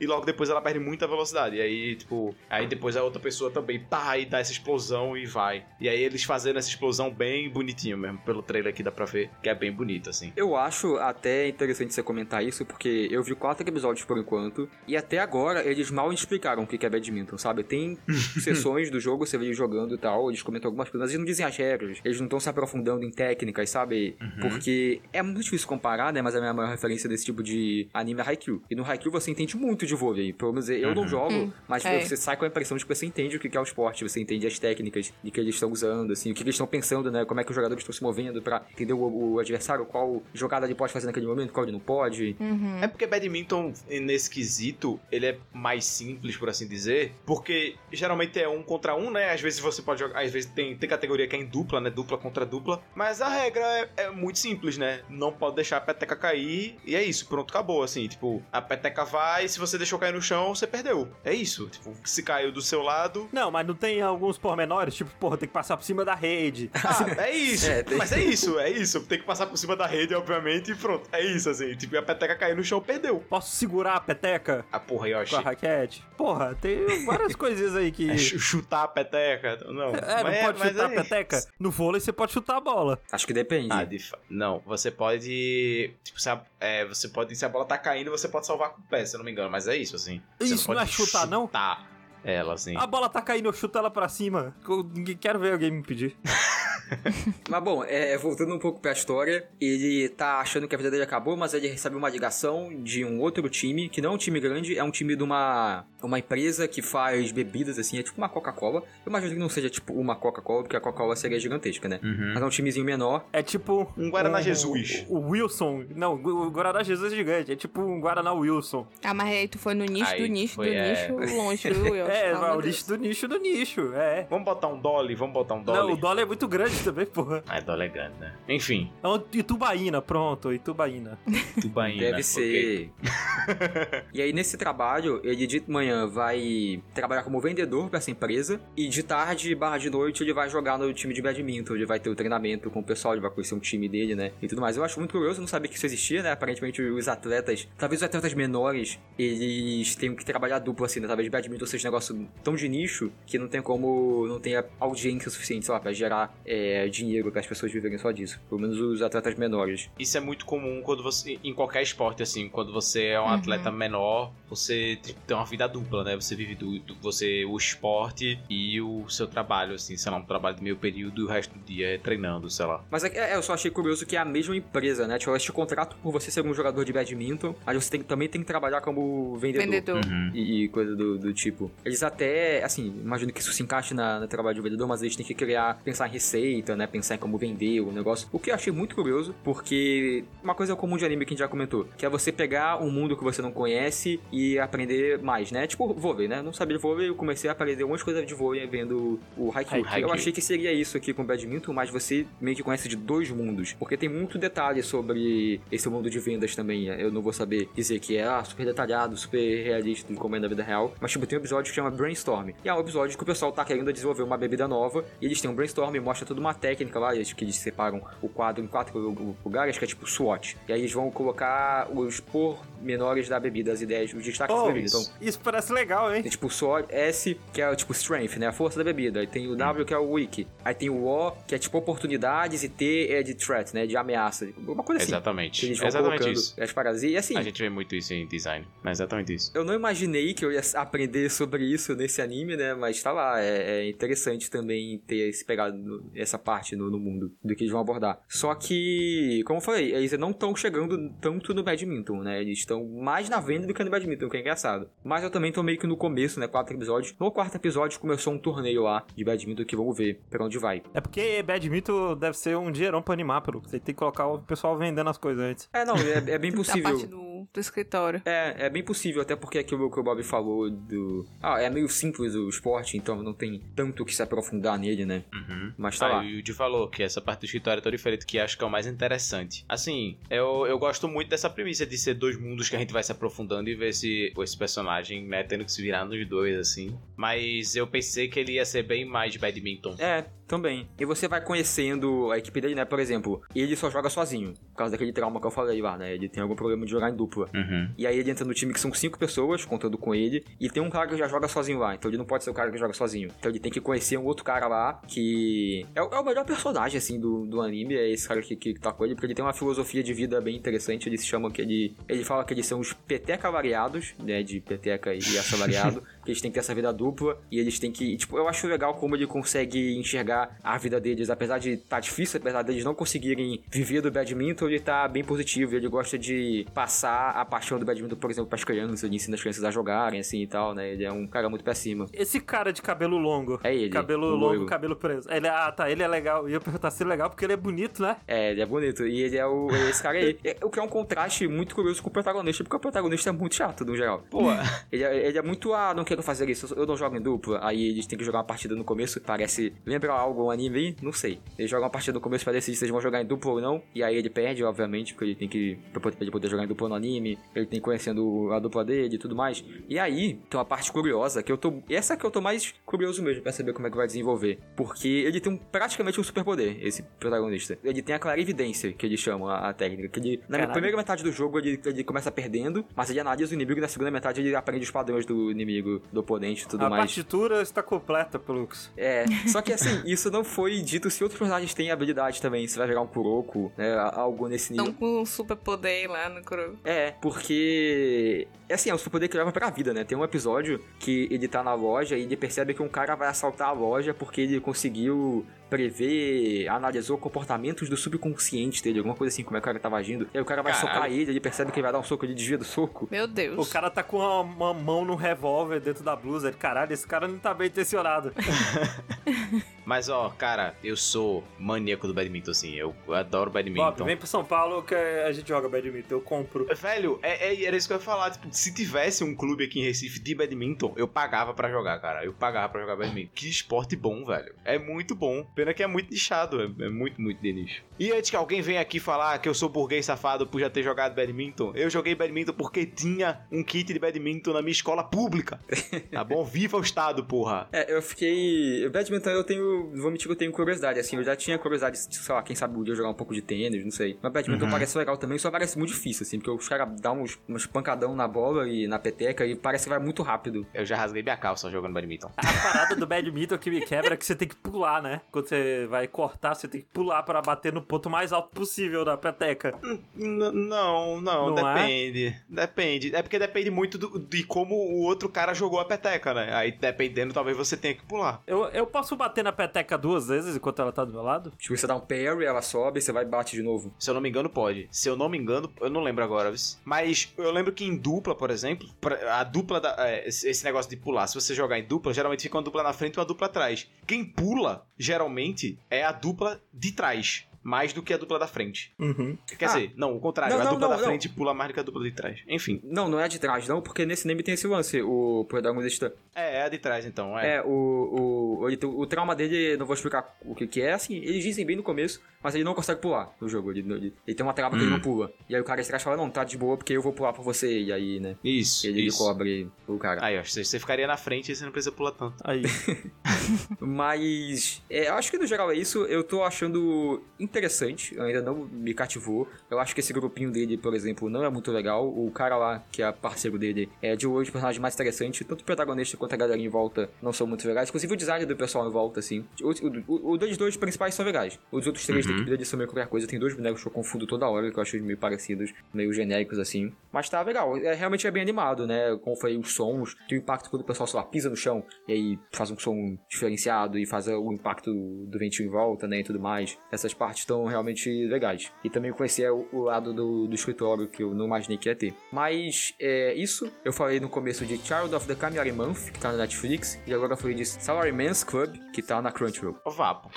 [0.00, 1.56] E logo depois ela perde muita velocidade.
[1.56, 5.26] E aí, tipo, aí depois a outra pessoa também tá e dá essa explosão e
[5.26, 5.64] vai.
[5.80, 8.18] E aí eles fazendo essa explosão bem bonitinho mesmo.
[8.18, 10.32] Pelo trailer aqui dá pra ver que é bem bonito, assim.
[10.36, 14.96] Eu acho até interessante você comentar isso, porque eu vi quatro episódios por enquanto, e
[14.96, 17.62] até agora eles mal explicaram o que é badminton, sabe?
[17.62, 17.98] Tem
[18.40, 21.18] sessões do jogo, você vê eles jogando e tal, eles comentam algumas coisas, mas eles
[21.18, 24.16] não dizem as regras, eles não estão se aprofundando em técnicas, sabe?
[24.40, 26.20] Porque é muito difícil comparar, né?
[26.22, 28.62] Mas a minha maior referência desse tipo de anime é Haikyuu.
[28.70, 32.00] E no Haikyuu você entende muito de vôlei, pelo menos eu não jogo, mas é.
[32.00, 34.20] você sai com a impressão de que você entende o que é o esporte, você
[34.20, 37.24] entende as técnicas de que eles estão usando, assim, o que eles estão pensando, né?
[37.24, 40.66] Como é que os jogadores estão se movendo pra entender o, o adversário, qual jogada
[40.66, 42.36] ele pode fazer naquele momento, qual ele não pode.
[42.38, 42.78] Uhum.
[42.82, 48.48] É porque badminton, nesse quesito, ele é mais simples, por assim dizer, porque geralmente é
[48.48, 49.32] um contra um, né?
[49.32, 51.90] Às vezes você pode jogar, às vezes tem, tem categoria que é em dupla, né?
[51.90, 55.00] Dupla contra dupla, mas a regra é, é muito simples, né?
[55.08, 59.04] Não pode deixar a peteca cair e é isso, pronto, acabou, assim, tipo, a peteca
[59.04, 61.08] vai, se você deixou cair no chão, você perdeu.
[61.24, 63.28] É isso, tipo, se caiu do seu lado...
[63.32, 66.70] Não, mas não tem alguns pormenores, tipo, porra, tem que passar por cima da rede.
[67.18, 69.00] Ah, é isso, É, tem- mas é isso, é isso.
[69.06, 71.08] Tem que passar por cima da rede, obviamente, e pronto.
[71.12, 71.74] É isso, assim.
[71.76, 73.18] Tipo, a peteca cair no chão, perdeu.
[73.28, 75.30] Posso segurar a peteca Ah, porra, Yoshi.
[75.32, 76.04] com a raquete?
[76.16, 78.08] Porra, tem várias coisinhas aí que.
[78.10, 79.56] É chu- chutar a peteca.
[79.66, 81.46] Não, É, não mas pode mas chutar é a peteca?
[81.58, 83.00] No vôlei você pode chutar a bola.
[83.12, 83.68] Acho que depende.
[83.72, 85.92] Ah, de fa- Não, você pode.
[86.04, 87.34] Tipo, se a, é, você pode.
[87.36, 89.32] Se a bola tá caindo, você pode salvar com o pé, se eu não me
[89.32, 89.50] engano.
[89.50, 90.20] Mas é isso, assim.
[90.38, 91.42] Você Isso não pode é chutar, não?
[91.42, 91.86] chutar
[92.24, 92.76] ela, assim.
[92.76, 94.54] A bola tá caindo, eu chuto ela pra cima.
[94.68, 94.90] Eu
[95.20, 96.16] quero ver alguém me impedir.
[97.48, 101.02] Mas bom, é, voltando um pouco pra história, ele tá achando que a vida dele
[101.02, 104.40] acabou, mas ele recebe uma ligação de um outro time, que não é um time
[104.40, 108.28] grande, é um time de uma, uma empresa que faz bebidas, assim, é tipo uma
[108.28, 108.82] Coca-Cola.
[109.04, 112.00] Eu imagino que não seja tipo uma Coca-Cola, porque a Coca-Cola seria gigantesca, né?
[112.02, 112.32] Uhum.
[112.34, 113.24] Mas é um timezinho menor.
[113.32, 113.92] É tipo.
[113.96, 115.04] Um Guaraná Jesus.
[115.08, 115.84] O, o Wilson.
[115.94, 117.52] Não, o Guaraná Jesus é gigante.
[117.52, 118.86] É tipo um Guaraná Wilson.
[119.02, 121.08] Ah, mas aí tu foi no nicho Aí do nicho foi, do é.
[121.08, 122.06] nicho longe, viu, Will?
[122.06, 123.92] É, amor o nicho do nicho do nicho.
[123.94, 124.26] É.
[124.28, 125.78] Vamos botar um dolly, vamos botar um dolly.
[125.78, 127.42] Não, o dólar é muito grande também, porra.
[127.46, 128.32] Ah, é grande, né?
[128.48, 131.18] Enfim, É um Itubaína, pronto, Itubaína.
[131.60, 132.00] tubaína.
[132.00, 132.90] Deve ser.
[134.12, 138.60] e aí, nesse trabalho, ele de manhã vai trabalhar como vendedor pra essa empresa.
[138.76, 141.74] E de tarde, barra de noite, ele vai jogar no time de badminton.
[141.74, 144.32] Ele vai ter o treinamento com o pessoal, ele vai conhecer um time dele, né?
[144.40, 144.76] E tudo mais.
[144.76, 146.32] Eu acho muito curioso, não sabia que isso existia, né?
[146.32, 151.06] Aparentemente, os atletas, talvez os atletas menores, eles tenham que trabalhar duplo assim, né?
[151.06, 155.30] Talvez badminton seja um negócio tão de nicho que não tem como, não tenha audiência
[155.30, 156.55] suficiente, sei lá, pra gerar é,
[156.90, 158.40] dinheiro para as pessoas viverem só disso.
[158.48, 159.90] Pelo menos os atletas menores.
[159.98, 161.38] Isso é muito comum quando você.
[161.42, 166.04] Em qualquer esporte, assim, quando você é um atleta menor, você tem uma vida dupla,
[166.04, 166.14] né?
[166.16, 170.22] Você vive do, do- você, o esporte e o seu trabalho, assim, sei lá, um
[170.24, 172.84] trabalho de meio período e o resto do dia é treinando, sei lá.
[172.90, 175.18] Mas é, é, eu só achei curioso que é a mesma empresa, né?
[175.18, 178.28] Tipo, elas te contratam por você ser um jogador de badminton, mas você tem- também
[178.28, 179.64] tem que trabalhar como vendedor.
[179.66, 180.00] Vendedor.
[180.34, 181.70] E, e coisa do, do tipo.
[181.84, 185.16] Eles até, assim, imagino que isso se encaixe na, no trabalho de vendedor, mas eles
[185.16, 186.36] têm que criar, pensar em receita,
[186.76, 186.86] né?
[186.86, 188.28] Pensar em como vender o negócio.
[188.32, 191.40] O que eu achei muito curioso, porque uma coisa comum de anime que a gente
[191.40, 195.50] já comentou, que é você pegar um mundo que você não conhece e aprender mais,
[195.50, 195.66] né?
[195.66, 196.42] Tipo vôlei, né?
[196.42, 199.84] Não sabia de vôlei, eu comecei a aprender um monte de vôlei vendo o Haikyuu.
[199.84, 200.08] Haikyuu.
[200.08, 202.96] Eu achei que seria isso aqui com o badminton, mas você meio que conhece de
[202.96, 206.86] dois mundos, porque tem muito detalhe sobre esse mundo de vendas também.
[206.86, 210.48] Eu não vou saber dizer que é ah, super detalhado, super realista, como é na
[210.48, 212.50] vida real, mas tipo, tem um episódio que chama Brainstorm.
[212.64, 215.40] E é um episódio que o pessoal tá querendo desenvolver uma bebida nova, e eles
[215.40, 218.66] têm um brainstorm, mostra toda uma técnica lá, acho que eles separam o quadro em
[218.66, 220.56] quatro lu- lugares, que é tipo SWOT.
[220.68, 224.66] E aí eles vão colocar os pormenores da bebida, as ideias, os destaques da Oh,
[224.66, 224.86] bebida.
[224.88, 226.22] Então, isso, parece legal, hein?
[226.22, 228.46] tem tipo o SWOT, S, que é tipo Strength, né?
[228.48, 229.20] A força da bebida.
[229.20, 230.46] Aí tem o W, que é o Weak.
[230.64, 233.86] Aí tem o O, que é tipo oportunidades, e T é de Threat, né?
[233.86, 234.48] De ameaça.
[234.58, 235.12] Uma coisa assim.
[235.12, 235.60] Exatamente.
[235.60, 236.60] Que eles vão Exatamente colocando isso.
[236.60, 237.02] as paradas.
[237.02, 238.66] E assim, A gente vê muito isso em design.
[238.84, 239.50] É exatamente isso.
[239.54, 242.74] eu não imaginei que eu ia aprender sobre isso nesse anime, né?
[242.74, 246.98] Mas tá lá, é, é interessante também ter esse pegado, no- essa parte no, no
[246.98, 248.20] mundo do que eles vão abordar.
[248.28, 252.40] Só que, como eu falei, eles não estão chegando tanto no badminton, né?
[252.40, 254.88] Eles estão mais na venda do que no badminton, o que é engraçado.
[255.04, 256.46] Mas eu também tô meio que no começo, né?
[256.46, 257.14] Quatro episódios.
[257.18, 260.82] No quarto episódio começou um torneio lá de badminton que vamos ver pra onde vai.
[260.92, 263.60] É porque badminton deve ser um dinheirão pra animar, pelo.
[263.60, 265.68] Você tem que colocar o pessoal vendendo as coisas antes.
[265.72, 267.25] É, não, é, é bem possível.
[267.46, 268.22] Do, do escritório.
[268.24, 271.26] É, é bem possível, até porque aquilo que o Bob falou do.
[271.42, 275.24] Ah, é meio simples o esporte, então não tem tanto que se aprofundar nele, né?
[275.32, 275.72] Uhum.
[275.76, 276.24] Mas tá Ah, lá.
[276.24, 278.64] e o Di falou que essa parte do escritório é tão diferente que acho que
[278.64, 279.64] é o mais interessante.
[279.68, 283.02] Assim, eu, eu gosto muito dessa premissa de ser dois mundos que a gente vai
[283.02, 286.96] se aprofundando e ver se esse personagem, né, tendo que se virar nos dois, assim.
[287.16, 289.94] Mas eu pensei que ele ia ser bem mais de badminton.
[289.98, 290.88] É, também.
[290.98, 292.84] E você vai conhecendo a equipe dele, né?
[292.84, 294.54] Por exemplo, ele só joga sozinho.
[294.72, 296.14] Por causa daquele trauma que eu falei lá, né?
[296.14, 297.48] Ele tem algum problema de jogar em dupla.
[297.54, 297.90] Uhum.
[297.96, 300.82] E aí ele entra no time que são cinco pessoas, contando com ele, e tem
[300.82, 302.78] um cara que já joga sozinho lá, então ele não pode ser o cara que
[302.78, 303.30] joga sozinho.
[303.38, 306.44] Então ele tem que conhecer um outro cara lá, que é, o é o melhor
[306.44, 309.34] personagem, assim, do, do anime, é esse cara que, que tá com ele, porque ele
[309.34, 311.96] tem uma filosofia de vida bem interessante, ele se chama que ele...
[312.08, 316.50] Ele fala que eles são os peteca variados, né, de peteca e assalariado, eles têm
[316.50, 318.16] que ter essa vida dupla, e eles têm que...
[318.16, 322.38] Tipo, eu acho legal como ele consegue enxergar a vida deles, apesar de tá difícil,
[322.40, 327.30] apesar deles não conseguirem viver do badminton, ele tá bem positivo, ele gosta de passar
[327.30, 330.42] a paixão do badminton, por exemplo, pras crianças, ele ensina as crianças a jogarem, assim,
[330.42, 332.06] e tal, né, ele é um cara muito pra cima.
[332.12, 333.60] Esse cara de cabelo longo.
[333.62, 334.66] É ele, Cabelo longo, loiro.
[334.66, 335.28] cabelo preso.
[335.30, 336.48] Ele, ah, tá, ele é legal.
[336.48, 338.16] E eu perguntar se ele é legal porque ele é bonito, né?
[338.26, 339.06] É, ele é bonito.
[339.06, 340.38] E ele é o, esse cara aí.
[340.46, 343.32] É, o que é um contraste muito curioso com o protagonista, porque o protagonista é
[343.32, 344.22] muito chato, no geral.
[344.30, 344.42] Pô,
[344.92, 347.60] Ele é, ele é muito, ah, não fazer isso, eu não jogo em dupla.
[347.62, 349.72] Aí eles têm que jogar uma partida no começo, parece.
[349.84, 350.96] Lembra algo, um anime aí?
[351.02, 351.40] Não sei.
[351.58, 353.60] Eles jogam uma partida no começo pra decidir se eles vão jogar em dupla ou
[353.60, 353.82] não.
[353.94, 355.78] E aí ele perde, obviamente, porque ele tem que.
[355.92, 359.16] Pra ele poder jogar em dupla no anime, ele tem que conhecendo a dupla dele
[359.16, 359.64] e tudo mais.
[359.88, 361.82] E aí, tem uma parte curiosa que eu tô.
[361.88, 364.58] Essa que eu tô mais curioso mesmo pra saber como é que vai desenvolver.
[364.74, 367.78] Porque ele tem um, praticamente um superpoder, esse protagonista.
[367.82, 370.08] Ele tem a clarividência, que eles chamam a, a técnica.
[370.08, 370.72] Que ele, na Caralho.
[370.72, 373.88] primeira metade do jogo, ele, ele começa perdendo, mas ele analisa o inimigo e na
[373.88, 377.02] segunda metade ele aprende os padrões do inimigo, do oponente e tudo a mais.
[377.02, 378.90] partitura está completa, Pelux.
[378.96, 382.78] É, só que assim, isso não foi dito se outros personagens têm habilidade também, se
[382.78, 384.86] vai virar um Kuroko, né, algo nesse nível.
[384.90, 386.78] Estão com um super poder lá no Kuro.
[386.84, 388.48] É, porque.
[388.68, 390.02] É assim, é o superpoder que leva pra vida, né?
[390.02, 393.28] Tem um episódio que ele tá na loja e ele percebe que um cara vai
[393.28, 399.42] assaltar a loja porque ele conseguiu prever, analisou comportamentos do subconsciente dele, alguma coisa assim,
[399.42, 400.28] como é que o cara tava agindo.
[400.32, 400.94] E aí o cara vai Caralho.
[400.94, 403.08] socar ele, ele percebe que ele vai dar um soco, ele desvia do soco.
[403.10, 403.66] Meu Deus.
[403.66, 406.48] O cara tá com uma, uma mão no revólver dentro da blusa.
[406.48, 408.32] Ele, caralho, esse cara não tá bem intencionado.
[409.84, 412.74] mas ó, cara, eu sou maníaco do badminton, assim.
[412.74, 414.04] Eu adoro Bob, badminton.
[414.04, 416.14] vem pro São Paulo que a gente joga badminton.
[416.14, 416.66] Eu compro.
[416.74, 418.30] Velho, é, é- era isso que eu ia falar.
[418.30, 422.24] Tipo, se tivesse um clube aqui em Recife de badminton, eu pagava pra jogar, cara.
[422.24, 423.30] Eu pagava pra jogar badminton.
[423.34, 424.54] Que esporte bom, velho.
[424.64, 425.44] É muito bom.
[425.56, 426.60] Pena que é muito nichado.
[426.60, 427.82] É, é muito, muito de nicho.
[427.98, 430.82] E antes que alguém venha aqui falar que eu sou burguês safado por já ter
[430.82, 435.58] jogado badminton, eu joguei badminton porque tinha um kit de badminton na minha escola pública.
[436.12, 436.44] Tá bom?
[436.44, 437.68] Viva o Estado, porra.
[437.72, 438.88] É, eu fiquei.
[438.90, 439.90] Badminton eu tenho.
[439.96, 441.16] Vou mentir que eu tenho curiosidade, assim.
[441.16, 443.82] Eu já tinha curiosidade, sei lá, quem sabe um dia jogar um pouco de tênis,
[443.82, 444.18] não sei.
[444.22, 444.70] Mas badminton Uhum.
[444.70, 448.14] parece legal também, só parece muito difícil, assim, porque os caras dão uns, uns pancadão
[448.14, 450.66] na bola e na peteca e parece que vai muito rápido.
[450.74, 452.30] Eu já rasguei minha calça jogando badminton.
[452.36, 452.42] A
[452.72, 455.20] parada do badminton que me quebra é que você tem que pular, né?
[455.30, 459.04] Quando você vai cortar, você tem que pular pra bater no ponto mais alto possível
[459.04, 459.74] da peteca.
[459.82, 461.74] N- não, não, Não é?
[461.74, 462.36] depende.
[462.48, 463.14] Depende.
[463.14, 466.52] É porque depende muito do- de como o outro cara jogou a peteca, né?
[466.54, 468.42] Aí dependendo, talvez você tenha que pular.
[468.46, 471.52] Eu, eu posso bater na peteca duas vezes enquanto ela tá do meu lado?
[471.58, 473.94] Tipo, você dá um parry, ela sobe, você vai e bate de novo.
[473.98, 474.88] Se eu não me engano, pode.
[474.90, 476.52] Se eu não me engano, eu não lembro agora.
[476.84, 478.88] Mas eu lembro que em dupla, por exemplo,
[479.30, 479.94] a dupla da.
[480.08, 482.82] é, esse esse negócio de pular, se você jogar em dupla, geralmente fica uma dupla
[482.82, 483.88] na frente e uma dupla atrás.
[484.06, 487.44] Quem pula, geralmente, é a dupla de trás.
[487.62, 488.92] Mais do que a dupla da frente.
[488.96, 489.36] Uhum.
[489.58, 489.68] Quer Ah.
[489.74, 490.54] dizer, não, o contrário.
[490.56, 491.04] Não, a dupla não, da não.
[491.04, 492.38] frente pula mais do que a dupla de trás.
[492.46, 492.80] Enfim.
[492.84, 495.02] Não, não é de trás, não, porque nesse anime tem esse lance.
[495.02, 496.14] O protagonista.
[496.32, 497.36] É, é a de trás, então.
[497.36, 497.56] É.
[497.56, 501.16] É, o, o, tem- o, trauma dele, não vou explicar o que, que é, assim,
[501.16, 503.72] eles dizem bem no começo, mas ele não consegue pular no jogo.
[503.72, 504.94] Ele, ele, ele tem uma trava que ele Hum.
[504.94, 505.32] não pula.
[505.48, 507.42] E aí o cara estrada fala, não, tá de boa porque eu vou pular pra
[507.42, 507.80] você.
[507.80, 509.18] E aí, né, Isso, ele isso.
[509.18, 510.24] cobre o cara.
[510.24, 512.36] Aí, ó, você você ficaria na frente e você não precisa pular tanto.
[512.44, 512.62] Aí.
[513.80, 516.04] Mas é, eu acho que no geral é isso.
[516.04, 518.18] Eu tô achando interessante.
[518.20, 519.48] Ainda não me cativou.
[519.70, 522.06] Eu acho que esse grupinho dele, por exemplo, não é muito legal.
[522.06, 525.44] O cara lá, que é parceiro dele, é de hoje o personagem mais interessante.
[525.44, 527.88] Tanto o protagonista quanto a galerinha em volta não são muito legais.
[527.88, 529.44] Inclusive o design do pessoal em volta, assim.
[529.62, 531.58] O, o, o, o dos dois principais são legais.
[531.70, 532.35] Os outros três Uhum.
[532.36, 533.26] Equipe dele são meio qualquer coisa.
[533.26, 536.58] Tem dois bonecos que eu confundo toda hora, que eu acho meio parecidos, meio genéricos,
[536.58, 536.92] assim.
[537.12, 537.76] Mas tá legal.
[537.76, 539.16] É, realmente é bem animado, né?
[539.22, 540.16] Como foi os sons.
[540.28, 542.78] Tem o impacto quando o pessoal, sei lá, pisa no chão e aí faz um
[542.78, 546.20] som diferenciado e faz o impacto do ventinho em volta, né?
[546.20, 546.78] E tudo mais.
[546.90, 548.72] Essas partes estão realmente legais.
[548.84, 551.96] E também conhecer o, o lado do, do escritório que eu não imaginei que ia
[551.96, 552.14] ter.
[552.32, 553.72] Mas é isso.
[553.84, 556.98] Eu falei no começo de Child of the Camera Month, que tá na Netflix.
[557.06, 559.76] E agora eu falei de Salaryman's Club, que tá na Crunchyroll.
[559.84, 560.30] Ô, Vapo.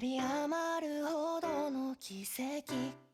[0.00, 3.09] り余るほどの奇跡。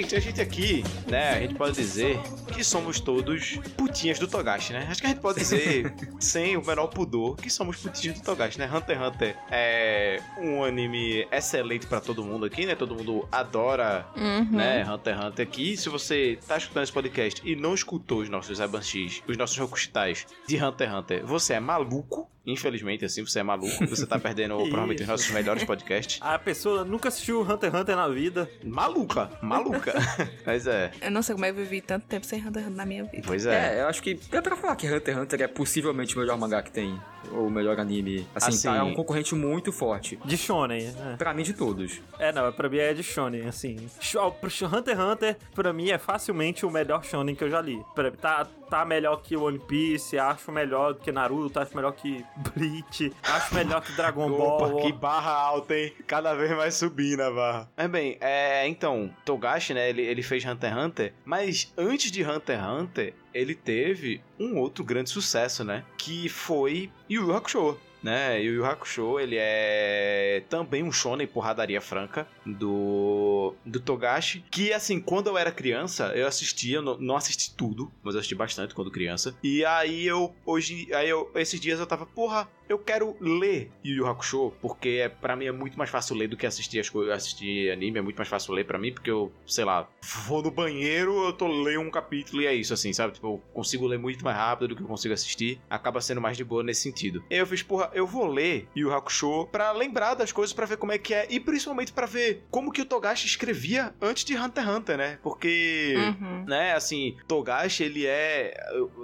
[0.00, 2.18] Gente, a gente aqui, né, a gente pode dizer
[2.54, 4.86] que somos todos putinhas do Togashi, né?
[4.90, 8.58] Acho que a gente pode dizer, sem o menor pudor, que somos putinhas do Togashi,
[8.58, 8.64] né?
[8.72, 12.74] Hunter x Hunter é um anime excelente pra todo mundo aqui, né?
[12.74, 14.46] Todo mundo adora, Uhum.
[14.50, 15.76] né, Hunter x Hunter aqui.
[15.76, 20.26] Se você tá escutando esse podcast e não escutou os nossos Abanshis, os nossos Rokushitais
[20.48, 22.26] de Hunter x Hunter, você é maluco.
[22.46, 23.86] Infelizmente, assim, você é maluco.
[23.86, 26.18] Você tá perdendo provavelmente os nossos melhores podcasts.
[26.22, 28.50] A pessoa nunca assistiu Hunter x Hunter na vida.
[28.64, 29.94] Maluca, maluca.
[30.44, 32.66] Mas é, Eu não sei como é que eu vivi tanto tempo sem Hunter x
[32.68, 33.22] Hunter na minha vida.
[33.26, 33.78] pois é.
[33.78, 36.38] É, eu acho que é pra falar que Hunter x Hunter é possivelmente o melhor
[36.38, 36.98] mangá que tem.
[37.32, 38.26] Ou o melhor anime.
[38.34, 40.18] Assim, Assim- tá, é um concorrente muito forte.
[40.24, 41.16] De Shonen, né?
[41.18, 42.00] Pra mim, de todos.
[42.18, 43.76] É, não, pra mim é de Shonen, assim.
[44.16, 44.62] Hunter x
[44.98, 47.80] Hunter, pra mim, é facilmente o melhor Shonen que eu já li.
[47.94, 53.12] Pra, tá, tá melhor que One Piece, acho melhor que Naruto, acho melhor que Bleach,
[53.22, 54.62] acho melhor que Dragon Ball.
[54.72, 55.92] Opa, que barra alta, hein?
[56.06, 57.68] Cada vez mais subindo a barra.
[57.76, 62.22] Mas bem, é, então, Togashi, né, ele, ele fez Hunter x Hunter, mas antes de
[62.24, 65.84] Hunter x Hunter, ele teve um outro grande sucesso, né?
[65.96, 67.78] Que foi Yu Yu Hakusho.
[68.02, 74.72] Né, Yu Yu Hakusho, ele é também um shonen porradaria franca do, do Togashi, que
[74.72, 78.90] assim, quando eu era criança, eu assistia, não, assisti tudo, mas eu assisti bastante quando
[78.90, 83.70] criança, e aí eu, hoje, aí eu, esses dias eu tava, porra, eu quero ler
[83.84, 86.78] Yu Yu Hakusho, porque é, para mim é muito mais fácil ler do que assistir
[86.78, 89.88] as coisas, assistir anime, é muito mais fácil ler pra mim, porque eu, sei lá,
[90.26, 93.14] vou no banheiro, eu tô lendo um capítulo e é isso, assim, sabe?
[93.14, 96.36] Tipo, eu consigo ler muito mais rápido do que eu consigo assistir, acaba sendo mais
[96.36, 97.24] de boa nesse sentido.
[97.28, 100.76] Eu fiz, porra, eu vou ler Yu Yu Hakusho pra lembrar das coisas, pra ver
[100.76, 104.36] como é que é, e principalmente pra ver como que o Togashi escrevia antes de
[104.36, 105.18] Hunter x Hunter, né?
[105.22, 106.44] Porque Uhum.
[106.46, 108.54] né, assim, Togashi, ele é,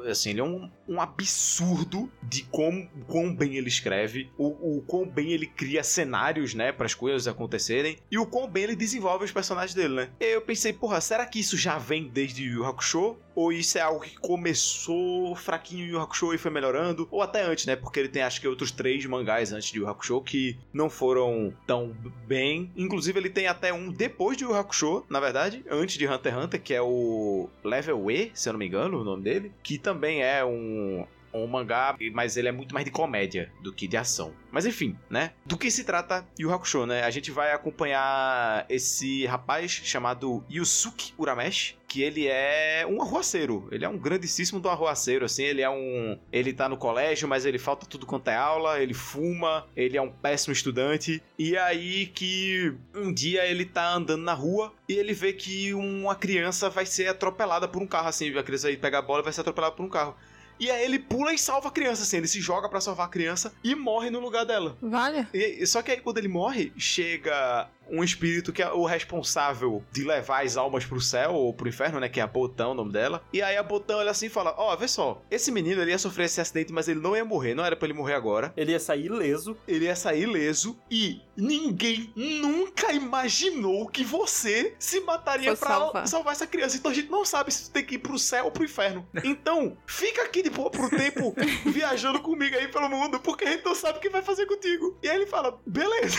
[0.09, 5.07] assim, ele é um, um absurdo de como, quão bem ele escreve, o, o quão
[5.07, 9.24] bem ele cria cenários, né, para as coisas acontecerem, e o quão bem ele desenvolve
[9.24, 10.11] os personagens dele, né.
[10.20, 13.16] E eu pensei, porra, será que isso já vem desde Yu Hakusho?
[13.37, 17.07] Ou isso é algo que começou fraquinho em Yu Hakusho e foi melhorando?
[17.11, 19.89] Ou até antes, né, porque ele tem acho que outros três mangás antes de Yu
[19.89, 21.95] Hakusho que não foram tão
[22.26, 26.32] bem, inclusive ele tem até um depois de Yu Hakusho, na verdade, antes de Hunter
[26.32, 29.53] x Hunter, que é o Level E, se eu não me engano, o nome dele,
[29.62, 31.07] que também é um
[31.45, 34.32] um mangá, mas ele é muito mais de comédia do que de ação.
[34.51, 35.32] Mas enfim, né?
[35.45, 37.03] Do que se trata Yu Hakusho, né?
[37.03, 43.68] A gente vai acompanhar esse rapaz chamado Yusuke Urameshi, que ele é um arruaceiro.
[43.70, 45.45] Ele é um grandíssimo do arruaceiro, assim.
[45.45, 46.18] Ele é um...
[46.32, 48.80] Ele tá no colégio, mas ele falta tudo quanto é aula.
[48.80, 49.66] Ele fuma.
[49.76, 51.22] Ele é um péssimo estudante.
[51.39, 56.14] E aí que um dia ele tá andando na rua e ele vê que uma
[56.14, 58.37] criança vai ser atropelada por um carro, assim.
[58.37, 60.16] A criança aí pega a bola e vai ser atropelada por um carro.
[60.59, 62.17] E aí ele pula e salva a criança, assim.
[62.19, 64.77] Ele se joga pra salvar a criança e morre no lugar dela.
[64.81, 65.27] Vale?
[65.35, 70.05] E- só que aí quando ele morre, chega um espírito que é o responsável de
[70.05, 72.09] levar as almas pro céu ou pro inferno, né?
[72.09, 73.22] Que é a Botão, o nome dela.
[73.32, 76.24] E aí a Botão, ela assim fala: Ó, vê só, esse menino ele ia sofrer
[76.24, 78.53] esse acidente, mas ele não ia morrer, não era pra ele morrer agora.
[78.57, 79.57] Ele ia sair ileso.
[79.66, 86.09] Ele ia sair ileso e ninguém nunca imaginou que você se mataria Foi pra salvar.
[86.09, 86.32] salvar.
[86.32, 86.76] essa criança.
[86.76, 89.07] Então a gente não sabe se tu tem que ir pro céu ou pro inferno.
[89.24, 91.34] Então, fica aqui de boa pro tempo
[91.66, 94.99] viajando comigo aí pelo mundo, porque a gente não sabe o que vai fazer contigo.
[95.03, 96.18] E aí ele fala: beleza.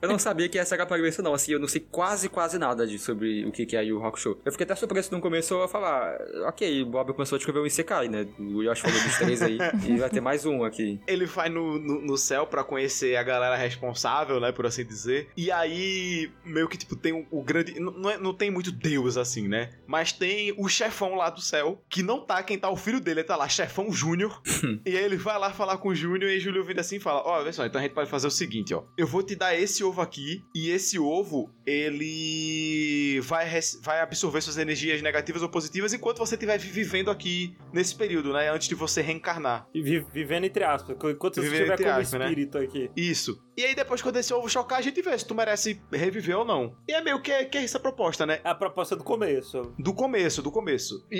[0.00, 1.34] Eu não sabia que essa era a premissa, não.
[1.34, 4.06] Assim, eu não sei quase, quase nada de, sobre o que, que é Yu Yu
[4.06, 4.38] Hakusho.
[4.44, 7.66] Eu fiquei até surpreso no começo a falar, ok, o Bob começou a escrever um
[7.66, 8.26] Isekai, né?
[8.38, 9.58] O Yoshi falou dos três aí.
[9.86, 11.00] e vai ter mais um aqui.
[11.06, 15.28] Ele vai no, no, no céu pra conhecer a galera responsável, né, por assim dizer.
[15.36, 17.78] E aí, meio que, tipo, tem o, o grande...
[17.78, 19.70] Não, é- não tem muito deus, assim, né?
[19.86, 23.20] Mas tem o chefão lá do céu, que não tá quem tá o filho dele,
[23.20, 24.40] ele tá lá, chefão Júnior.
[24.86, 27.00] e aí ele vai lá falar com o Júnior, e o Júnior vira assim e
[27.00, 28.82] fala, ó, vê só, então a gente pode fazer o seguinte, ó.
[28.96, 33.46] Eu vou te dar esse ovo aqui, e esse ovo, ele vai,
[33.82, 38.50] vai absorver suas energias negativas ou positivas enquanto você estiver vivendo aqui nesse período, né?
[38.50, 39.66] Antes de você reencarnar.
[39.74, 40.96] E vi- vivendo entre aspas.
[40.96, 42.24] Enquanto você Vivendo estiver como aspas, né?
[42.26, 42.90] espírito aqui.
[42.96, 43.42] Isso.
[43.56, 46.44] E aí, depois, quando esse ovo chocar, a gente vê se tu merece reviver ou
[46.46, 46.74] não.
[46.88, 48.40] E é meio que, que é essa proposta, né?
[48.42, 49.74] É a proposta do começo.
[49.78, 51.06] Do começo, do começo.
[51.10, 51.18] E,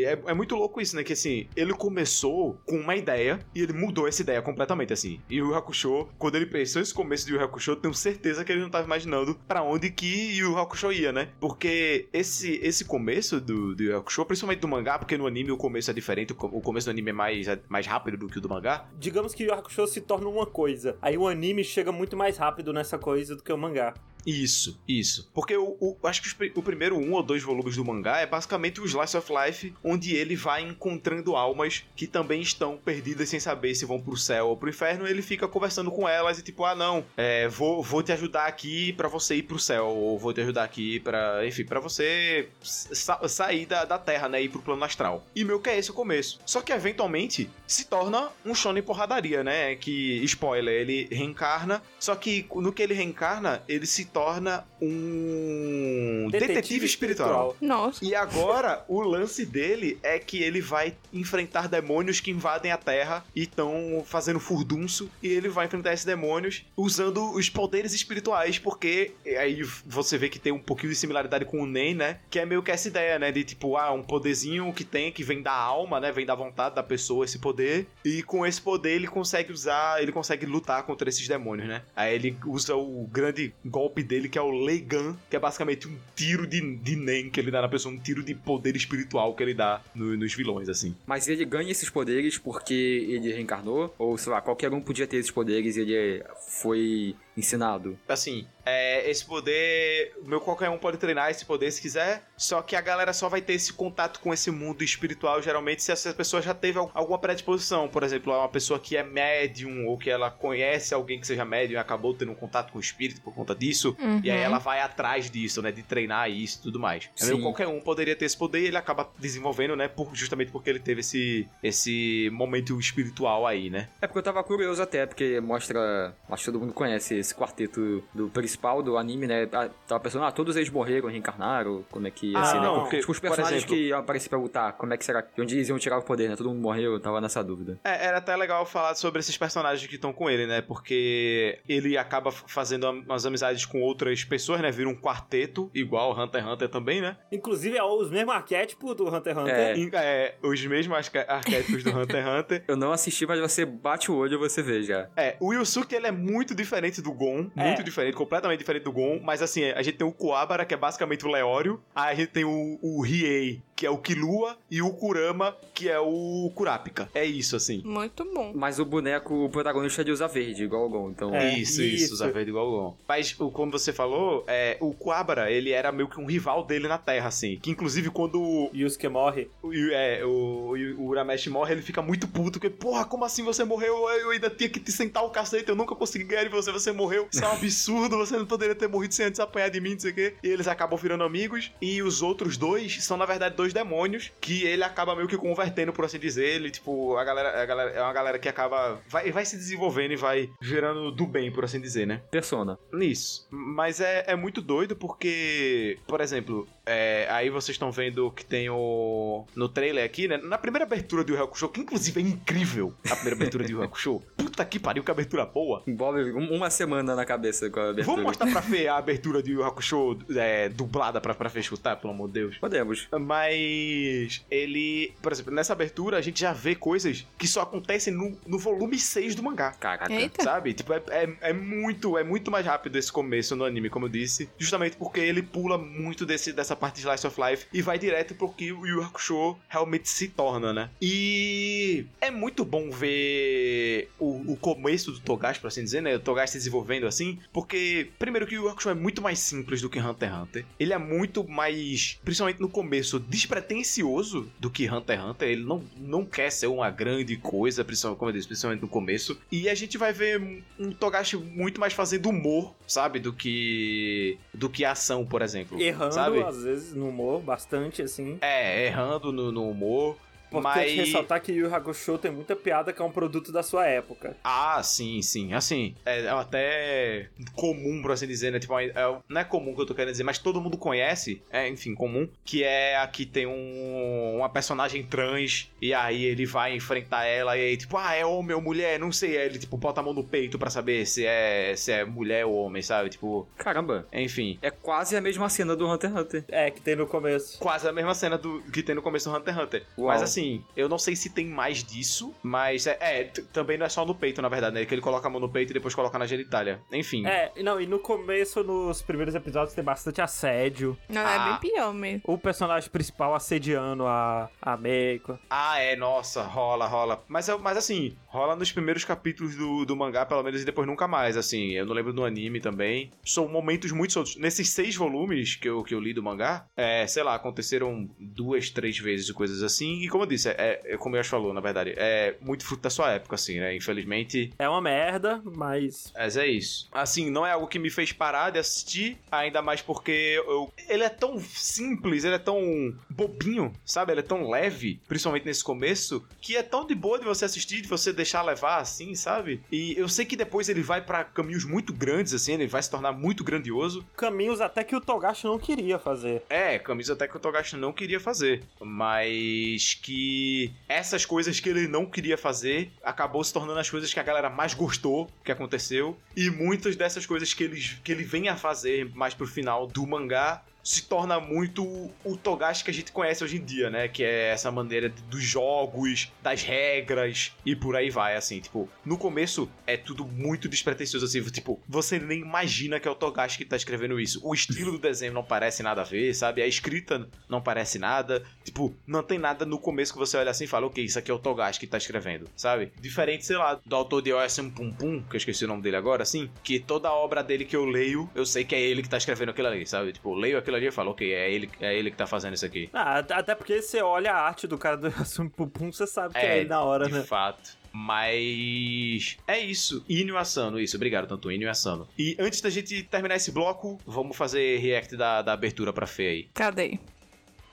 [0.00, 1.04] e é, é muito louco isso, né?
[1.04, 5.20] Que assim, ele começou com uma ideia e ele mudou essa ideia completamente, assim.
[5.30, 8.50] E o Hakusho, quando ele pensou esse começo de Yu Hakusho, eu tenho certeza que
[8.50, 11.28] ele não tava imaginando pra onde que Yu Hakusho ia, né?
[11.38, 15.56] Porque esse, esse começo do, do Yu Hakusho, principalmente do mangá, porque no anime o
[15.56, 18.26] começo é diferente, o co- o começo do anime é mais, é mais rápido do
[18.28, 18.86] que o do mangá.
[18.98, 20.96] Digamos que o Yu Hakusho se torna uma coisa.
[21.02, 23.94] Aí o anime chega muito mais rápido nessa coisa do que o mangá.
[24.26, 25.30] Isso, isso.
[25.34, 28.80] Porque o, o- acho que o primeiro um ou dois volumes do mangá é basicamente
[28.80, 33.74] o Slice of Life, onde ele vai encontrando almas que também estão perdidas sem saber
[33.74, 35.06] se vão pro céu ou pro inferno.
[35.06, 38.92] Ele fica conversando com elas e tipo, ah não, é, vou, vou te ajudar aqui
[38.92, 43.26] pra você ir pro céu, ou vou te ajudar aqui pra, enfim, pra você sa-
[43.28, 45.24] sair da, da Terra, né, e ir pro plano astral.
[45.34, 46.40] E meio que é esse o começo.
[46.44, 49.74] Só que eventualmente se torna um shonen porradaria, né?
[49.76, 56.84] Que, spoiler, ele reencarna, só que no que ele reencarna, ele se torna um detetive,
[56.84, 57.56] espiritual.
[57.60, 58.04] Nossa.
[58.04, 63.24] E agora, o lance dele é que ele vai enfrentar demônios que invadem a Terra
[63.34, 65.10] e estão fazendo furdunço.
[65.22, 70.38] E ele vai enfrentar esses demônios usando os poderes espirituais, porque aí você vê que
[70.38, 72.18] tem um pouquinho de similaridade com o Nen, né?
[72.30, 73.30] Que é meio que essa ideia, né?
[73.32, 76.12] De tipo, ah, um poderzinho que tem, que vem da alma, né?
[76.12, 77.86] Vem da vontade da pessoa, esse poder.
[78.04, 81.82] E com esse poder ele consegue usar, ele consegue lutar contra esses demônios, né?
[81.94, 85.96] Aí ele usa o grande golpe dele, que é o Leigan, que é basicamente um
[86.14, 89.42] tiro de, de Nen que ele dá na pessoa, um tiro de poder espiritual que
[89.42, 90.94] ele dá no- nos vilões, assim.
[91.06, 93.94] Mas ele ganha esses poderes porque ele reencarnou?
[93.98, 97.98] Ou, sei lá, qualquer um podia ter esses poderes e ele foi ensinado?
[98.08, 102.76] Assim, é, esse poder, meu qualquer um pode treinar esse poder se quiser, só que
[102.76, 106.42] a galera só vai ter esse contato com esse mundo espiritual geralmente se essa pessoa
[106.42, 110.30] já teve al- alguma predisposição, por exemplo, uma pessoa que é médium ou que ela
[110.30, 113.54] conhece alguém que seja médium e acabou tendo um contato com o espírito por conta
[113.54, 114.20] disso, Uhum.
[114.22, 117.08] e aí ela vai atrás disso, né, de treinar isso e tudo mais.
[117.20, 117.40] É Sim.
[117.40, 120.80] qualquer um poderia ter esse poder e ele acaba desenvolvendo, né, por, justamente porque ele
[120.80, 123.88] teve esse, esse momento espiritual aí, né.
[124.00, 126.14] É porque eu tava curioso até, porque mostra.
[126.28, 129.46] Acho que todo mundo conhece esse quarteto do principal do anime, né?
[129.46, 132.62] Tava pensando, ah, todos eles morreram, reencarnaram, como é que ia Ah, ser, né?
[132.66, 135.20] não, porque, tipo, os personagens exemplo- que iam aparecer pra lutar, como é que será?
[135.20, 136.36] De onde eles iam tirar o poder, né?
[136.36, 137.78] Todo mundo morreu, eu tava nessa dúvida.
[137.84, 140.60] É, era até legal falar sobre esses personagens que estão com ele, né?
[140.60, 144.70] Porque ele acaba fazendo umas amizades com outras pessoas, né?
[144.70, 147.16] Vira um quarteto, igual Hunter x Hunter também, né?
[147.30, 149.54] Inclusive, é os mesmos arquétipos do Hunter x Hunter.
[149.54, 150.00] É.
[150.10, 150.96] É, os mesmos
[151.28, 152.64] arquétipos do Hunter x Hunter.
[152.68, 155.08] Eu não assisti, mas você bate o olho e você vê já.
[155.16, 157.50] É, o Yusuke, ele é muito diferente do Gon.
[157.56, 157.64] É.
[157.66, 159.20] Muito diferente, completamente diferente do Gon.
[159.22, 161.80] Mas assim, a gente tem o Kuwabara, que é basicamente o Leório.
[161.94, 164.56] Aí a gente tem o, o Riei, que é o Killua.
[164.70, 167.08] E o Kurama, que é o Kurapika.
[167.14, 167.82] É isso, assim.
[167.84, 168.52] Muito bom.
[168.54, 171.34] Mas o boneco, o protagonista de usa verde, igual o Gon, então...
[171.34, 172.04] É, isso, isso.
[172.04, 172.96] isso, usar verde igual o Gon.
[173.08, 176.86] Mas, o- como você falou, é, o Kuwabara, ele era meio que um rival dele
[176.88, 177.58] na Terra, assim.
[177.60, 179.48] Que inclusive quando o, Yusuke morre.
[179.62, 182.58] o, é, o, o Urameshi morre, ele fica muito puto.
[182.60, 184.08] Porque, porra, como assim você morreu?
[184.10, 186.92] Eu ainda tinha que te sentar o cacete, eu nunca consegui ganhar de você, você
[187.00, 189.92] morreu, isso é um absurdo, você não poderia ter morrido sem antes apanhar de mim,
[189.92, 190.34] não sei o quê.
[190.42, 191.72] E eles acabam virando amigos.
[191.80, 195.92] E os outros dois são, na verdade, dois demônios que ele acaba meio que convertendo,
[195.92, 196.46] por assim dizer.
[196.46, 199.00] Ele, tipo, a galera, a galera é uma galera que acaba.
[199.08, 202.20] Vai, vai se desenvolvendo e vai virando do bem, por assim dizer, né?
[202.30, 202.78] Persona.
[202.92, 203.46] Nisso.
[203.50, 208.68] Mas é, é muito doido porque, por exemplo, é, aí vocês estão vendo que tem
[208.68, 209.44] o.
[209.54, 210.36] No trailer aqui, né?
[210.38, 213.82] Na primeira abertura de Yu Hakusho, que inclusive é incrível a primeira abertura de Yu
[213.82, 214.22] Hakusho.
[214.36, 215.82] Puta que pariu, que abertura boa.
[215.86, 218.06] Um- uma semana na cabeça com a abertura.
[218.06, 221.96] Vamos mostrar pra Fê a abertura de Yu Hakusho é, dublada pra, pra Fê escutar,
[221.96, 222.56] pelo amor de Deus.
[222.58, 223.08] Podemos.
[223.18, 228.36] Mas ele, por exemplo, nessa abertura a gente já vê coisas que só acontecem no,
[228.46, 229.72] no volume 6 do mangá.
[229.72, 230.12] Caraca.
[230.12, 230.42] Eita.
[230.42, 230.74] Sabe?
[230.74, 234.10] Tipo, é, é, é muito, é muito mais rápido esse começo no anime, como eu
[234.10, 234.48] disse.
[234.58, 238.34] Justamente porque ele pula muito desse, dessa parte de Slice of Life e vai direto
[238.34, 240.90] pro que o Yu Hakusho realmente se torna, né?
[241.00, 246.16] E é muito bom ver o, o começo do Togashi, por assim dizer, né?
[246.16, 249.88] O Togashi se desenvolvendo assim, porque, primeiro que o Hakusho é muito mais simples do
[249.88, 250.66] que Hunter x Hunter.
[250.78, 255.48] Ele é muito mais, principalmente no começo, despretensioso do que Hunter x Hunter.
[255.48, 259.38] Ele não, não quer ser uma grande coisa, principalmente, como eu disse, principalmente no começo.
[259.50, 263.20] E a gente vai ver um Togashi muito mais fazendo humor, sabe?
[263.20, 265.80] Do que do que ação, por exemplo.
[265.80, 266.42] Errando, sabe?
[266.42, 268.38] às vezes, no humor, bastante, assim.
[268.40, 270.16] É, errando no, no humor.
[270.50, 271.06] Importante mas...
[271.06, 274.36] ressaltar que Yu Yu Hakusho tem muita piada que é um produto da sua época.
[274.42, 275.52] Ah, sim, sim.
[275.52, 278.58] Assim, é até comum, por assim dizer, né?
[278.58, 278.92] Tipo, é-
[279.28, 282.28] não é comum que eu tô querendo dizer, mas todo mundo conhece, é, enfim, comum,
[282.44, 287.60] que é aqui tem um, uma personagem trans, e aí ele vai enfrentar ela, e
[287.60, 289.38] aí, tipo, ah, é homem ou mulher, não sei.
[289.38, 292.44] Aí ele, tipo, bota a mão no peito pra saber se é, se é mulher
[292.46, 293.10] ou homem, sabe?
[293.10, 294.06] Tipo, Caramba.
[294.12, 294.58] enfim.
[294.62, 296.44] É quase a mesma cena do Hunter x Hunter.
[296.48, 297.58] É, que tem no começo.
[297.58, 299.86] Quase a mesma cena do que tem no começo do Hunter x Hunter.
[299.98, 300.08] Uau.
[300.08, 300.39] Mas assim,
[300.76, 304.14] eu não sei se tem mais disso, mas é, é, também não é só no
[304.14, 304.84] peito, na verdade, né?
[304.84, 306.80] Que ele coloca a mão no peito e depois coloca na genitália.
[306.92, 307.26] Enfim.
[307.26, 310.96] É, e não, e no começo, nos primeiros episódios, tem bastante assédio.
[311.08, 311.32] Não, Ah.
[311.34, 312.22] é bem pior mesmo.
[312.24, 315.38] O personagem principal assediando a, a Meiko.
[315.48, 317.22] Ah, é, nossa, rola, rola.
[317.28, 320.86] Mas, é- mas assim, rola nos primeiros capítulos do, do mangá, pelo menos, e depois
[320.86, 321.72] nunca mais, assim.
[321.72, 323.10] Eu não lembro do anime também.
[323.24, 324.36] São momentos muito soltos.
[324.36, 328.70] Nesses seis volumes que eu, que eu li do mangá, é, sei lá, aconteceram duas,
[328.70, 330.02] três vezes coisas assim.
[330.02, 332.82] E como eu disse, é, é como o Yoshi falou, na verdade, é muito fruto
[332.82, 333.74] da sua época, assim, né?
[333.74, 336.12] Infelizmente, É uma merda, mas.
[336.14, 336.88] mas é isso.
[336.92, 340.72] Assim, não é algo que me fez parar de assistir, ainda mais porque eu...
[340.88, 344.12] ele é tão simples, ele é tão bobinho, sabe?
[344.12, 347.80] Ele é tão leve, principalmente nesse começo, que é tão de boa de você assistir,
[347.80, 349.62] de você deixar levar assim, sabe?
[349.72, 352.90] E eu sei que depois ele vai pra caminhos muito grandes, assim, ele vai se
[352.90, 354.04] tornar muito grandioso.
[354.16, 356.42] Caminhos até que o Togashi não queria fazer.
[356.48, 361.88] É, caminhos até que o Togashi não queria fazer, mas que essas coisas que ele
[361.88, 366.16] não queria fazer acabou se tornando as coisas que a galera mais gostou que aconteceu
[366.36, 370.06] e muitas dessas coisas que ele, que ele vem a fazer mais pro final do
[370.06, 371.84] mangá se torna muito
[372.24, 374.08] o Togashi que a gente conhece hoje em dia, né?
[374.08, 378.60] Que é essa maneira dos jogos, das regras e por aí vai, assim.
[378.60, 381.42] Tipo, no começo é tudo muito despretensioso, assim.
[381.42, 384.40] Tipo, você nem imagina que é o Togashi que tá escrevendo isso.
[384.42, 386.62] O estilo do desenho não parece nada a ver, sabe?
[386.62, 388.42] A escrita não parece nada.
[388.64, 391.30] Tipo, não tem nada no começo que você olha assim e fala, ok, isso aqui
[391.30, 392.92] é o Togashi que tá escrevendo, sabe?
[393.00, 395.96] Diferente, sei lá, do autor de OSM Pum Pum, que eu esqueci o nome dele
[395.96, 396.50] agora, assim.
[396.62, 399.16] Que toda a obra dele que eu leio, eu sei que é ele que tá
[399.16, 400.12] escrevendo aquilo ali, sabe?
[400.12, 402.54] Tipo, eu leio aquilo ali e falo, ok, é ele, é ele que tá fazendo
[402.54, 402.88] isso aqui.
[402.92, 406.34] Ah, at- até porque você olha a arte do cara do Yasumi Pupum, você sabe
[406.34, 407.22] que é, ele na hora, de né?
[407.22, 407.78] fato.
[407.92, 410.04] Mas é isso.
[410.08, 410.96] Inyo Asano, isso.
[410.96, 412.06] Obrigado, tanto Inyo Asano.
[412.18, 416.26] E antes da gente terminar esse bloco, vamos fazer react da, da abertura pra Fê
[416.28, 416.48] aí.
[416.54, 416.98] Cadê?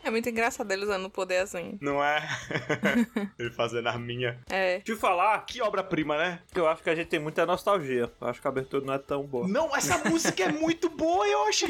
[0.08, 1.78] É muito engraçado ele usando o poder assim.
[1.82, 2.26] Não é?
[3.38, 4.39] Ele fazendo a minha.
[4.49, 4.80] É.
[4.80, 6.39] Te falar Que obra-prima, né?
[6.55, 8.10] eu acho que a gente tem muita nostalgia.
[8.22, 9.47] Eu acho que a abertura não é tão boa.
[9.47, 11.68] Não, essa música é muito boa, Yoshi!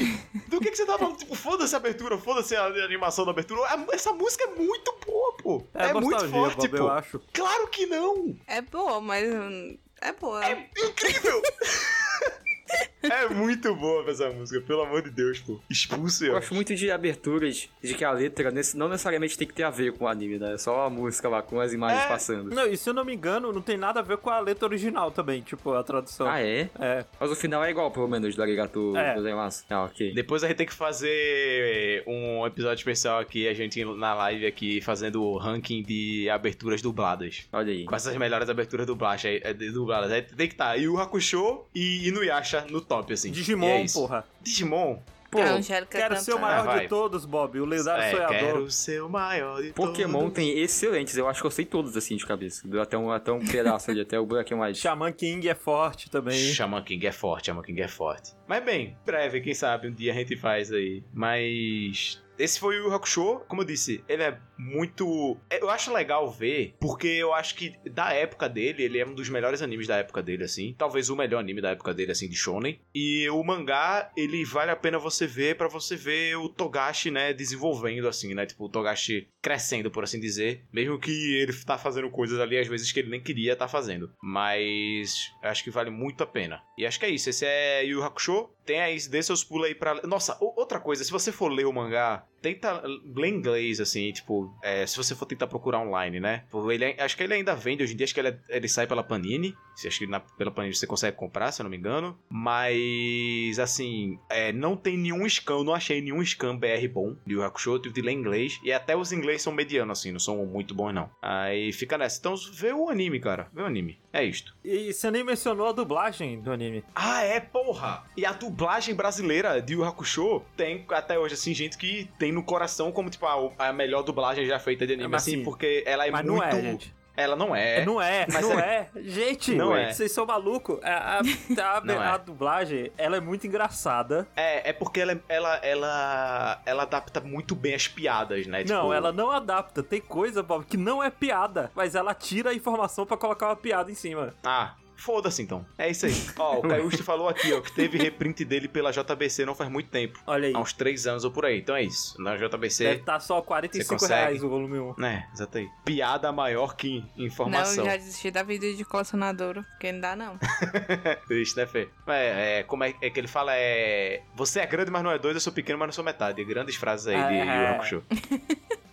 [0.47, 1.17] Do que, que você tá falando?
[1.17, 3.61] Tipo, foda-se a abertura, foda-se a animação da abertura.
[3.69, 5.63] A- Essa música é muito boa, pô.
[5.73, 6.77] É, muito nostalgia, forte, Bob, pô.
[6.77, 7.21] eu acho.
[7.33, 8.35] Claro que não!
[8.45, 9.33] É boa, mas.
[9.33, 10.45] hum, É boa.
[10.45, 11.41] É incrível!
[13.03, 15.59] é muito boa essa música, pelo amor de Deus, pô.
[15.69, 19.63] Expulso, Eu gosto muito de aberturas de que a letra não necessariamente tem que ter
[19.63, 20.53] a ver com o anime, né?
[20.53, 22.07] É só a música lá, com as imagens É.
[22.07, 22.53] passando.
[22.53, 24.65] Não, e se eu não me engano, não tem nada a ver com a letra
[24.65, 26.27] original também, tipo, a tradução.
[26.27, 26.69] Ah, é?
[26.79, 27.05] É.
[27.19, 29.13] Mas o final é igual, pelo menos, do Arigato É.
[29.15, 29.65] gozaimasu.
[29.69, 30.13] Ah, ok.
[30.13, 34.81] Depois a gente tem que fazer um episódio especial aqui, a gente na live aqui,
[34.81, 37.47] fazendo o ranking de aberturas dubladas.
[37.51, 37.85] Olha aí.
[37.85, 40.11] Com essas melhores aberturas dubladas, aí, é, de- dubladas.
[40.11, 43.31] Aí tem que estar Yu Hakusho e Inuyasha no top, assim.
[43.31, 44.25] Digimon, é porra.
[44.41, 44.99] Digimon?
[45.29, 46.41] Pô, Angélica Quero ser o cantando.
[46.53, 47.59] maior Ah, de todos, Bob.
[47.59, 48.37] O lendário É, sonhador.
[48.37, 50.33] quero ser o maior de Pokémon todos.
[50.35, 52.65] tem excelentes, eu acho que eu sei todos assim de cabeça.
[52.65, 54.77] Deu até um, até um pedaço ali, até o buraquinho mais.
[54.77, 56.37] Shaman King é forte também.
[56.53, 58.31] Shaman King é forte, Shaman King é forte.
[58.47, 61.03] Mas bem, breve, quem sabe um dia a gente faz aí.
[61.13, 65.37] Mas esse foi o Hakusho, como eu disse, ele é muito.
[65.49, 69.29] Eu acho legal ver, porque eu acho que da época dele, ele é um dos
[69.29, 70.75] melhores animes da época dele, assim.
[70.77, 72.79] Talvez o melhor anime da época dele, assim, de Shonen.
[72.93, 77.33] E o mangá, ele vale a pena você ver pra você ver o Togashi, né,
[77.33, 78.45] desenvolvendo, assim, né?
[78.45, 80.65] Tipo, o Togashi crescendo, por assim dizer.
[80.71, 84.11] Mesmo que ele tá fazendo coisas ali, às vezes, que ele nem queria estar fazendo.
[84.21, 86.61] Mas acho que vale muito a pena.
[86.77, 87.29] E acho que é isso.
[87.29, 88.49] Esse é Yu Hakusho.
[88.65, 90.01] Tem aí, dê seus pulos aí pra.
[90.05, 92.81] Nossa, outra coisa, se você for ler o mangá, tenta
[93.15, 96.43] ler inglês, assim, tipo, é, se você for tentar procurar online, né?
[96.71, 98.67] Ele, é- acho que ele ainda vende hoje em dia, acho que ele, é- ele
[98.67, 99.55] sai pela Panini.
[99.85, 102.17] Acho que na- pela Panini você consegue comprar, se eu não me engano.
[102.29, 107.33] Mas, assim, é, não tem nenhum scan, eu não achei nenhum scan BR bom de
[107.35, 108.59] Yu Hakusho, eu tive de ler inglês.
[108.63, 111.09] E até os inglês são medianos, assim, não são muito bons, não.
[111.21, 112.19] Aí fica nessa.
[112.19, 113.47] Então vê o anime, cara.
[113.53, 113.99] Vê o anime.
[114.11, 114.55] É isto.
[114.63, 116.83] E você nem mencionou a dublagem do anime.
[116.95, 118.03] Ah, é, porra!
[118.15, 122.43] E a dublagem brasileira de Yu Hakusho tem até hoje, assim, gente que tem no
[122.43, 126.05] coração como, tipo, a, a melhor dublagem já feita de anime, Mas, assim, porque ela
[126.05, 126.37] é Mas muito...
[126.37, 126.95] não é, gente.
[127.19, 127.83] Ela não é.
[127.83, 129.01] Não é, Mas não é- é.
[129.01, 129.91] Gente, Não é.
[129.91, 130.77] vocês são malucos.
[130.83, 131.17] A, a,
[131.77, 132.07] a- Não é.
[132.09, 134.27] a dublagem, ela é muito engraçada.
[134.35, 138.59] É, é porque ela, ela, ela, ela adapta muito bem as piadas, né?
[138.59, 139.81] não, Tipo, ela não adapta.
[139.81, 141.71] Tem coisa, Bob, que não é piada.
[141.73, 144.35] Mas ela tira a informação pra colocar uma piada em cima.
[144.45, 145.65] Ah, foda-se então.
[145.77, 146.13] É isso aí.
[146.37, 149.89] Ó, o Caiusto falou aqui, ó, que teve reprint dele pela JBC não faz muito
[149.89, 150.19] tempo.
[150.27, 150.53] Olha aí.
[150.55, 151.59] Há uns três anos ou por aí.
[151.59, 152.21] Então é isso.
[152.21, 152.83] Na JBC...
[152.83, 154.13] Deve estar só 45 consegue.
[154.13, 155.05] reais o volume 1.
[155.05, 155.67] É, exato aí.
[155.85, 157.83] Piada maior que Não, informação.
[157.85, 160.37] eu já desisti da vida de colecionador, porque não dá não.
[161.27, 161.87] Triste, né, Fê?
[162.07, 163.51] É, é, como é, é que ele fala?
[163.55, 164.21] É.
[164.35, 166.43] Você é grande, mas não é dois, eu sou pequeno, mas não sou metade.
[166.43, 167.45] Grandes frases aí de É.
[167.45, 168.03] Yu Yu Hakusho.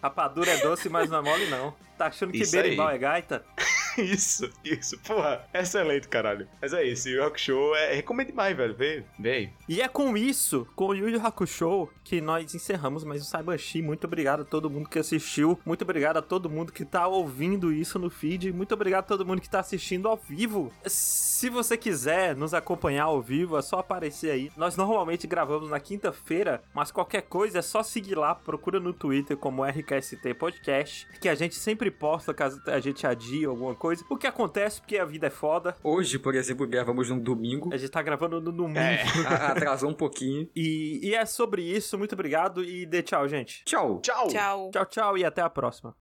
[0.03, 1.75] Rapadura é doce, mas não é mole, não.
[1.97, 2.63] Tá achando que Isso aí.
[2.63, 3.45] berimbau é gaita?
[3.99, 4.99] isso, isso.
[5.01, 6.49] Porra, excelente, caralho.
[6.61, 7.95] Mas é isso, Yu Yu Hakusho é.
[7.95, 8.75] Recomendo demais, velho.
[8.75, 9.51] Vê, vê aí.
[9.69, 13.83] E é com isso, com o Yu Yu Hakusho, que nós encerramos mais o Saibanshi.
[13.83, 15.59] Muito obrigado a todo mundo que assistiu.
[15.65, 18.53] Muito obrigado a todo mundo que tá ouvindo isso no feed.
[18.53, 20.73] Muito obrigado a todo mundo que tá assistindo ao vivo.
[20.87, 24.51] Se você quiser nos acompanhar ao vivo, é só aparecer aí.
[24.57, 28.35] Nós normalmente gravamos na quinta-feira, mas qualquer coisa é só seguir lá.
[28.35, 33.45] Procura no Twitter como RKST Podcast, que a gente sempre posta caso a gente adie
[33.45, 34.05] alguma coisa.
[34.09, 35.77] O que acontece porque a vida é foda.
[35.83, 37.73] Hoje, por exemplo, gravamos num domingo.
[37.73, 38.79] A gente tá gravando no domingo.
[38.79, 39.03] É.
[39.51, 40.49] Atrasou um pouquinho.
[40.55, 41.99] E, e é sobre isso.
[41.99, 43.65] Muito obrigado e dê tchau, gente.
[43.65, 44.01] Tchau.
[44.01, 44.29] Tchau!
[44.29, 44.71] Tchau.
[44.71, 45.95] Tchau, tchau e até a próxima.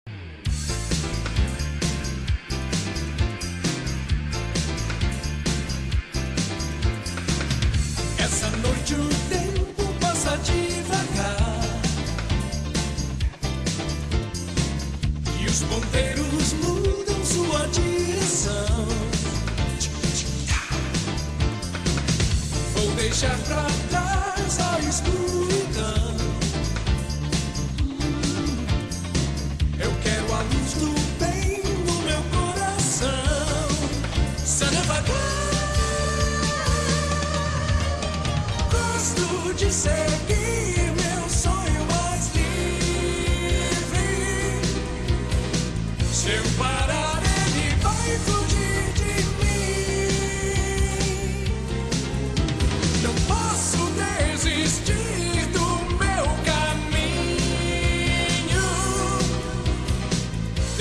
[23.22, 23.71] Vou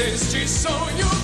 [0.01, 1.20] Deste sonho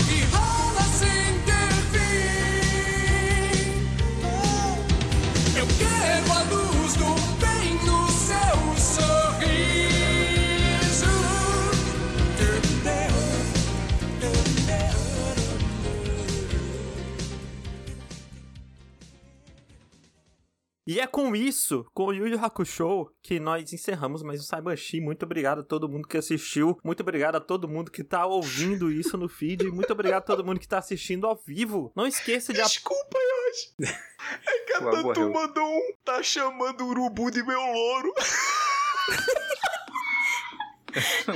[20.87, 25.01] E é com isso, com o Yu Yu Hakusho, que nós encerramos mais o Saibanshi.
[25.01, 26.79] Muito obrigado a todo mundo que assistiu.
[26.85, 29.69] Muito obrigado a todo mundo que tá ouvindo isso no feed.
[29.73, 31.91] Muito obrigado a todo mundo que tá assistindo ao vivo.
[31.97, 32.63] Não esqueça de...
[32.63, 33.75] Desculpa, Yoshi.
[34.47, 35.93] É que a Tatu mandou um.
[36.05, 38.13] Tá chamando o urubu de meu louro.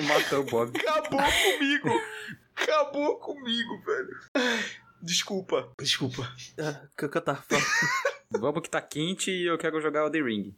[0.09, 0.77] Matou o Bob.
[0.77, 1.89] Acabou comigo.
[2.57, 4.19] Acabou comigo, velho.
[5.03, 5.73] Desculpa.
[5.79, 6.23] Desculpa.
[6.59, 7.67] Ah, O que que eu tava falando?
[8.39, 10.55] Vamos que tá quente e eu quero jogar o The Ring.